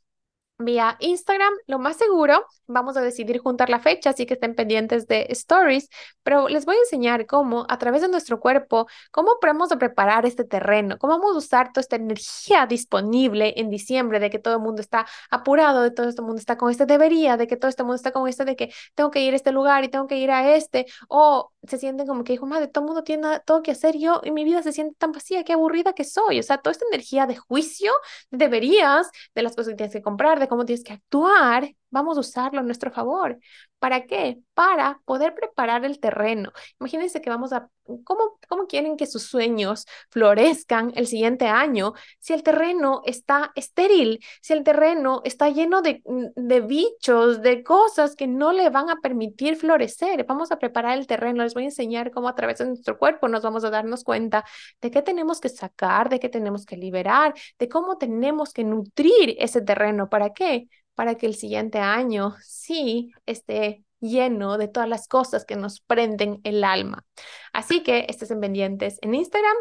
[0.59, 1.53] vía Instagram.
[1.67, 5.89] Lo más seguro, vamos a decidir juntar la fecha, así que estén pendientes de stories,
[6.23, 10.45] pero les voy a enseñar cómo a través de nuestro cuerpo, cómo podemos preparar este
[10.45, 14.61] terreno, cómo vamos a usar toda esta energía disponible en diciembre, de que todo el
[14.61, 17.83] mundo está apurado, de todo este mundo está con este debería, de que todo este
[17.83, 20.17] mundo está con este de que tengo que ir a este lugar y tengo que
[20.17, 23.63] ir a este, o se sienten como que, hijo, madre, todo el mundo tiene todo
[23.63, 26.43] que hacer, yo y mi vida se siente tan vacía, qué aburrida que soy, o
[26.43, 27.93] sea, toda esta energía de juicio,
[28.31, 32.21] deberías, de las cosas que tienes que comprar, de cómo tienes que actuar, vamos a
[32.21, 33.39] usarlo a nuestro favor.
[33.79, 34.39] ¿Para qué?
[34.55, 36.53] Para poder preparar el terreno.
[36.81, 37.69] Imagínense que vamos a,
[38.05, 44.25] ¿cómo, ¿cómo quieren que sus sueños florezcan el siguiente año si el terreno está estéril,
[44.43, 49.01] si el terreno está lleno de, de bichos, de cosas que no le van a
[49.01, 50.25] permitir florecer?
[50.25, 51.43] Vamos a preparar el terreno.
[51.43, 54.45] Les voy a enseñar cómo a través de nuestro cuerpo nos vamos a darnos cuenta
[54.81, 59.37] de qué tenemos que sacar, de qué tenemos que liberar, de cómo tenemos que nutrir
[59.39, 60.09] ese terreno.
[60.09, 60.69] ¿Para qué?
[60.97, 66.41] Para que el siguiente año sí esté lleno de todas las cosas que nos prenden
[66.43, 67.05] el alma.
[67.53, 69.57] Así que estén pendientes en Instagram.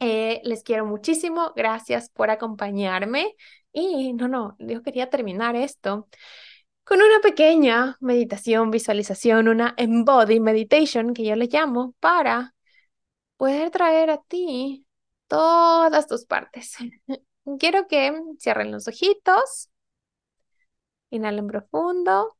[0.00, 1.52] Eh, les quiero muchísimo.
[1.54, 3.34] Gracias por acompañarme.
[3.72, 6.08] Y no, no, yo quería terminar esto
[6.84, 12.54] con una pequeña meditación, visualización, una embody meditation que yo le llamo para
[13.36, 14.86] poder traer a ti
[15.26, 16.76] todas tus partes.
[17.58, 19.68] Quiero que cierren los ojitos
[21.10, 22.36] Inhalen profundo.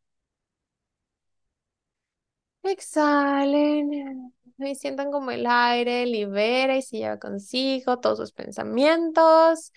[2.62, 4.32] Exhalen.
[4.58, 9.72] Y sientan como el aire libera y se lleva consigo todos sus pensamientos,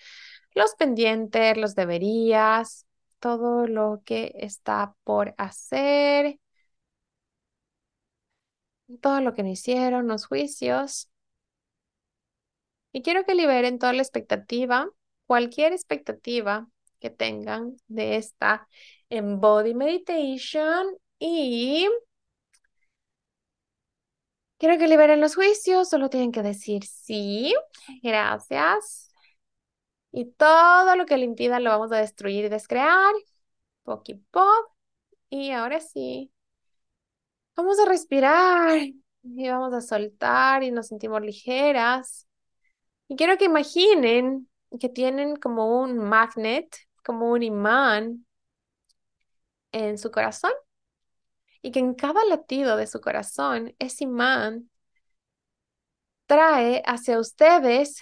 [0.54, 2.86] los pendientes, los deberías,
[3.18, 6.38] todo lo que está por hacer,
[9.00, 11.08] todo lo que no hicieron, los juicios.
[12.92, 14.88] Y quiero que liberen toda la expectativa,
[15.26, 16.68] cualquier expectativa
[17.00, 18.68] que tengan de esta
[19.10, 20.86] Embody Meditation
[21.18, 21.88] y
[24.58, 27.54] quiero que liberen los juicios, solo tienen que decir sí,
[28.02, 29.10] gracias.
[30.12, 33.12] Y todo lo que le impida lo vamos a destruir y descrear,
[33.84, 34.72] poco pop.
[35.30, 36.32] Y ahora sí,
[37.56, 38.78] vamos a respirar
[39.22, 42.26] y vamos a soltar y nos sentimos ligeras.
[43.08, 44.48] Y quiero que imaginen
[44.80, 48.26] que tienen como un magnet, como un imán
[49.72, 50.52] en su corazón
[51.62, 54.70] y que en cada latido de su corazón ese imán
[56.26, 58.00] trae hacia ustedes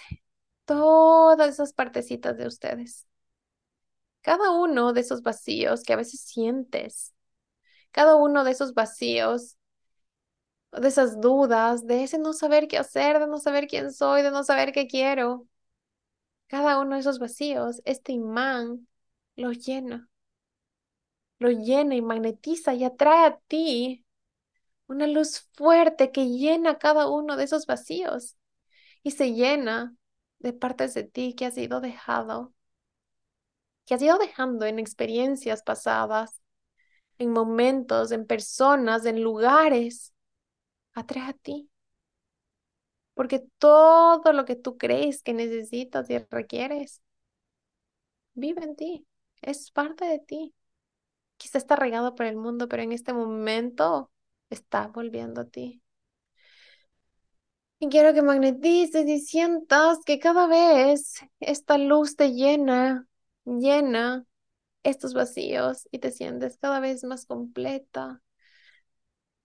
[0.65, 3.07] todas esas partecitas de ustedes.
[4.21, 7.13] Cada uno de esos vacíos que a veces sientes,
[7.91, 9.57] cada uno de esos vacíos,
[10.71, 14.31] de esas dudas, de ese no saber qué hacer, de no saber quién soy, de
[14.31, 15.47] no saber qué quiero.
[16.49, 18.89] Cada uno de esos vacíos, este imán
[19.37, 20.09] lo llena,
[21.39, 24.05] lo llena y magnetiza y atrae a ti
[24.87, 28.37] una luz fuerte que llena cada uno de esos vacíos
[29.03, 29.95] y se llena
[30.39, 32.53] de partes de ti que has ido dejado,
[33.85, 36.41] que has ido dejando en experiencias pasadas,
[37.19, 40.13] en momentos, en personas, en lugares.
[40.93, 41.68] Atrae a ti.
[43.19, 47.01] Porque todo lo que tú crees que necesitas y requieres,
[48.33, 49.07] vive en ti,
[49.41, 50.55] es parte de ti.
[51.37, 54.09] Quizá está regado por el mundo, pero en este momento
[54.49, 55.83] está volviendo a ti.
[57.79, 63.05] Y quiero que magnetices y sientas que cada vez esta luz te llena,
[63.43, 64.23] llena
[64.83, 68.21] estos vacíos y te sientes cada vez más completa,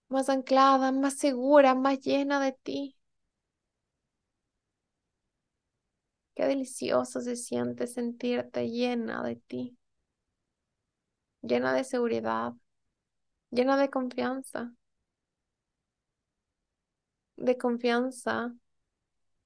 [0.08, 2.96] más anclada, más segura, más llena de ti.
[6.36, 9.76] Qué delicioso se siente sentirte llena de ti,
[11.42, 12.54] llena de seguridad,
[13.50, 14.74] llena de confianza,
[17.36, 18.54] de confianza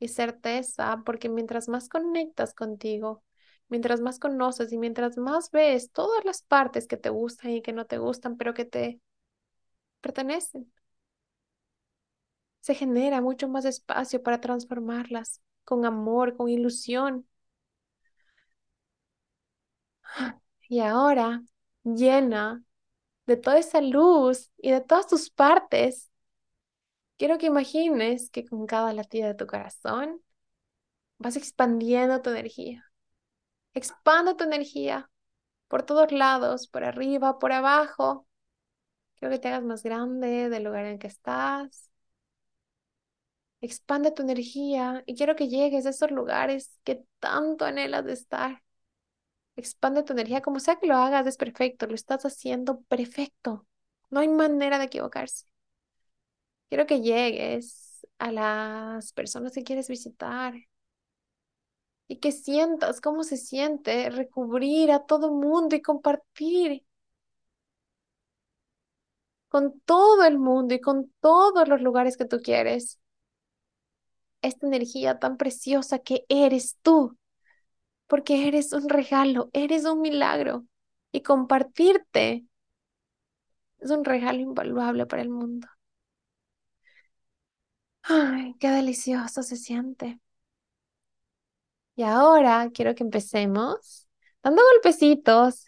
[0.01, 3.25] y certeza, porque mientras más conectas contigo,
[3.69, 7.73] mientras más conoces y mientras más ves todas las partes que te gustan y que
[7.75, 9.01] no te gustan, pero que te
[10.01, 10.73] pertenecen,
[12.61, 17.29] se genera mucho más espacio para transformarlas con amor, con ilusión.
[20.69, 21.43] Y ahora,
[21.85, 22.63] llena
[23.27, 26.11] de toda esa luz y de todas tus partes,
[27.17, 30.23] quiero que imagines que con cada latido de tu corazón
[31.19, 32.85] vas expandiendo tu energía.
[33.75, 35.11] Expanda tu energía
[35.69, 38.27] por todos lados, por arriba, por abajo.
[39.17, 41.88] Quiero que te hagas más grande del lugar en que estás.
[43.61, 48.63] Expande tu energía y quiero que llegues a esos lugares que tanto anhelas de estar.
[49.57, 53.67] Expande tu energía, como sea que lo hagas, es perfecto, lo estás haciendo perfecto.
[54.11, 55.47] No hay manera de equivocarse.
[56.69, 60.55] Quiero que llegues a las personas que quieres visitar
[62.09, 66.85] y que sientas cómo se siente recubrir a todo mundo y compartir
[69.49, 72.99] con todo el mundo y con todos los lugares que tú quieres
[74.49, 77.17] esta energía tan preciosa que eres tú,
[78.07, 80.67] porque eres un regalo, eres un milagro
[81.13, 82.47] y compartirte
[83.79, 85.67] es un regalo invaluable para el mundo.
[88.03, 90.19] Ay, qué delicioso se siente.
[91.97, 94.09] Y ahora quiero que empecemos
[94.43, 95.67] dando golpecitos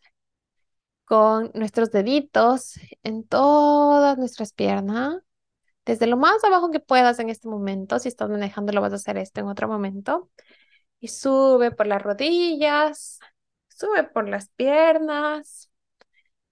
[1.05, 5.17] con nuestros deditos en todas nuestras piernas
[5.91, 7.99] desde lo más abajo que puedas en este momento.
[7.99, 10.31] Si estás manejando, lo vas a hacer esto en otro momento.
[11.01, 13.19] Y sube por las rodillas,
[13.69, 15.71] sube por las piernas,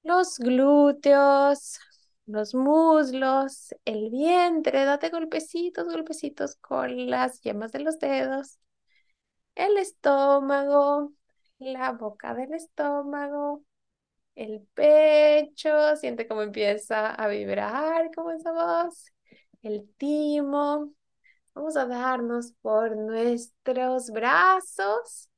[0.03, 1.79] los glúteos,
[2.27, 4.85] los muslos, el vientre.
[4.85, 8.59] Date golpecitos, golpecitos con las yemas de los dedos.
[9.55, 11.13] El estómago,
[11.59, 13.65] la boca del estómago,
[14.35, 18.53] el pecho, siente cómo empieza a vibrar como esa
[19.63, 20.93] el timo.
[21.55, 25.31] Vamos a darnos por nuestros brazos.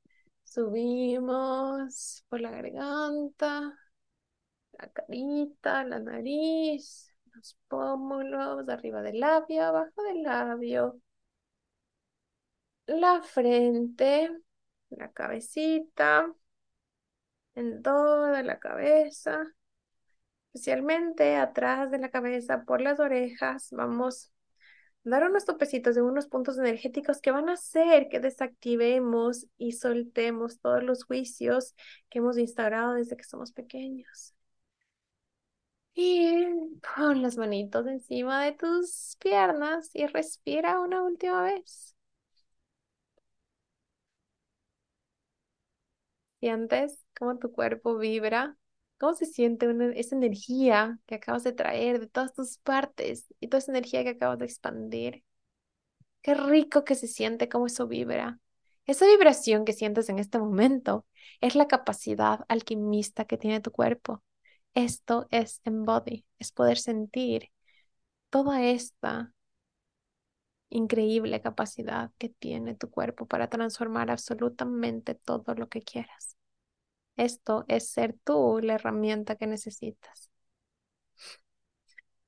[0.43, 3.77] Subimos por la garganta,
[4.73, 11.01] la carita, la nariz, los pómulos, arriba del labio, abajo del labio,
[12.87, 14.29] la frente,
[14.89, 16.33] la cabecita,
[17.55, 19.53] en toda la cabeza
[20.53, 23.69] especialmente atrás de la cabeza por las orejas.
[23.71, 24.31] Vamos
[25.03, 30.59] dar unos topecitos en unos puntos energéticos que van a hacer que desactivemos y soltemos
[30.59, 31.75] todos los juicios
[32.09, 34.35] que hemos instaurado desde que somos pequeños.
[35.95, 36.45] Y
[36.95, 41.95] pon las manitos encima de tus piernas y respira una última vez.
[46.39, 48.57] ¿Sientes cómo tu cuerpo vibra?
[49.01, 53.57] ¿Cómo se siente esa energía que acabas de traer de todas tus partes y toda
[53.57, 55.23] esa energía que acabas de expandir?
[56.21, 58.39] Qué rico que se siente cómo eso vibra.
[58.85, 61.07] Esa vibración que sientes en este momento
[61.39, 64.21] es la capacidad alquimista que tiene tu cuerpo.
[64.75, 67.49] Esto es embody, es poder sentir
[68.29, 69.33] toda esta
[70.69, 76.37] increíble capacidad que tiene tu cuerpo para transformar absolutamente todo lo que quieras.
[77.17, 80.29] Esto es ser tú la herramienta que necesitas.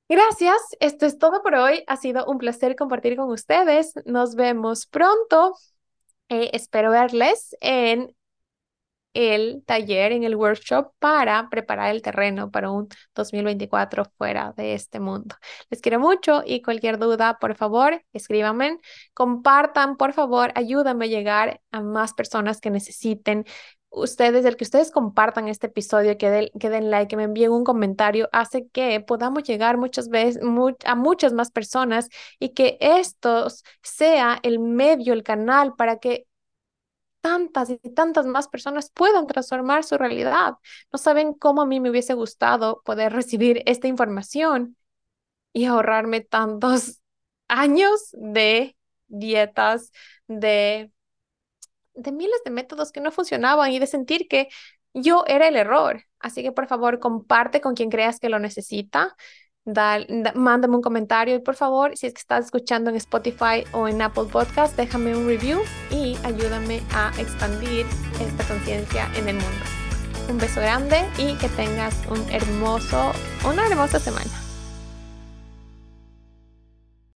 [0.08, 1.82] Gracias, esto es todo por hoy.
[1.86, 3.94] Ha sido un placer compartir con ustedes.
[4.04, 5.54] Nos vemos pronto.
[6.28, 8.14] Eh, espero verles en
[9.14, 14.98] el taller, en el workshop para preparar el terreno para un 2024 fuera de este
[15.00, 15.36] mundo.
[15.70, 18.78] Les quiero mucho y cualquier duda, por favor, escríbanme,
[19.14, 23.44] compartan, por favor, ayúdame a llegar a más personas que necesiten
[23.94, 27.52] ustedes, el que ustedes compartan este episodio, que, den, que den like, que me envíen
[27.52, 30.42] un comentario, hace que podamos llegar muchas veces
[30.84, 33.46] a muchas más personas y que esto
[33.82, 36.26] sea el medio, el canal para que
[37.20, 40.54] tantas y tantas más personas puedan transformar su realidad.
[40.92, 44.76] No saben cómo a mí me hubiese gustado poder recibir esta información
[45.54, 47.00] y ahorrarme tantos
[47.48, 48.76] años de
[49.08, 49.92] dietas,
[50.28, 50.92] de,
[51.94, 54.48] de miles de métodos que no funcionaban y de sentir que
[54.92, 56.04] yo era el error.
[56.18, 59.14] Así que por favor, comparte con quien creas que lo necesita
[60.34, 64.02] mándame un comentario y por favor, si es que estás escuchando en Spotify o en
[64.02, 67.86] Apple Podcast, déjame un review y ayúdame a expandir
[68.20, 69.64] esta conciencia en el mundo.
[70.28, 73.12] Un beso grande y que tengas un hermoso,
[73.46, 74.43] una hermosa semana.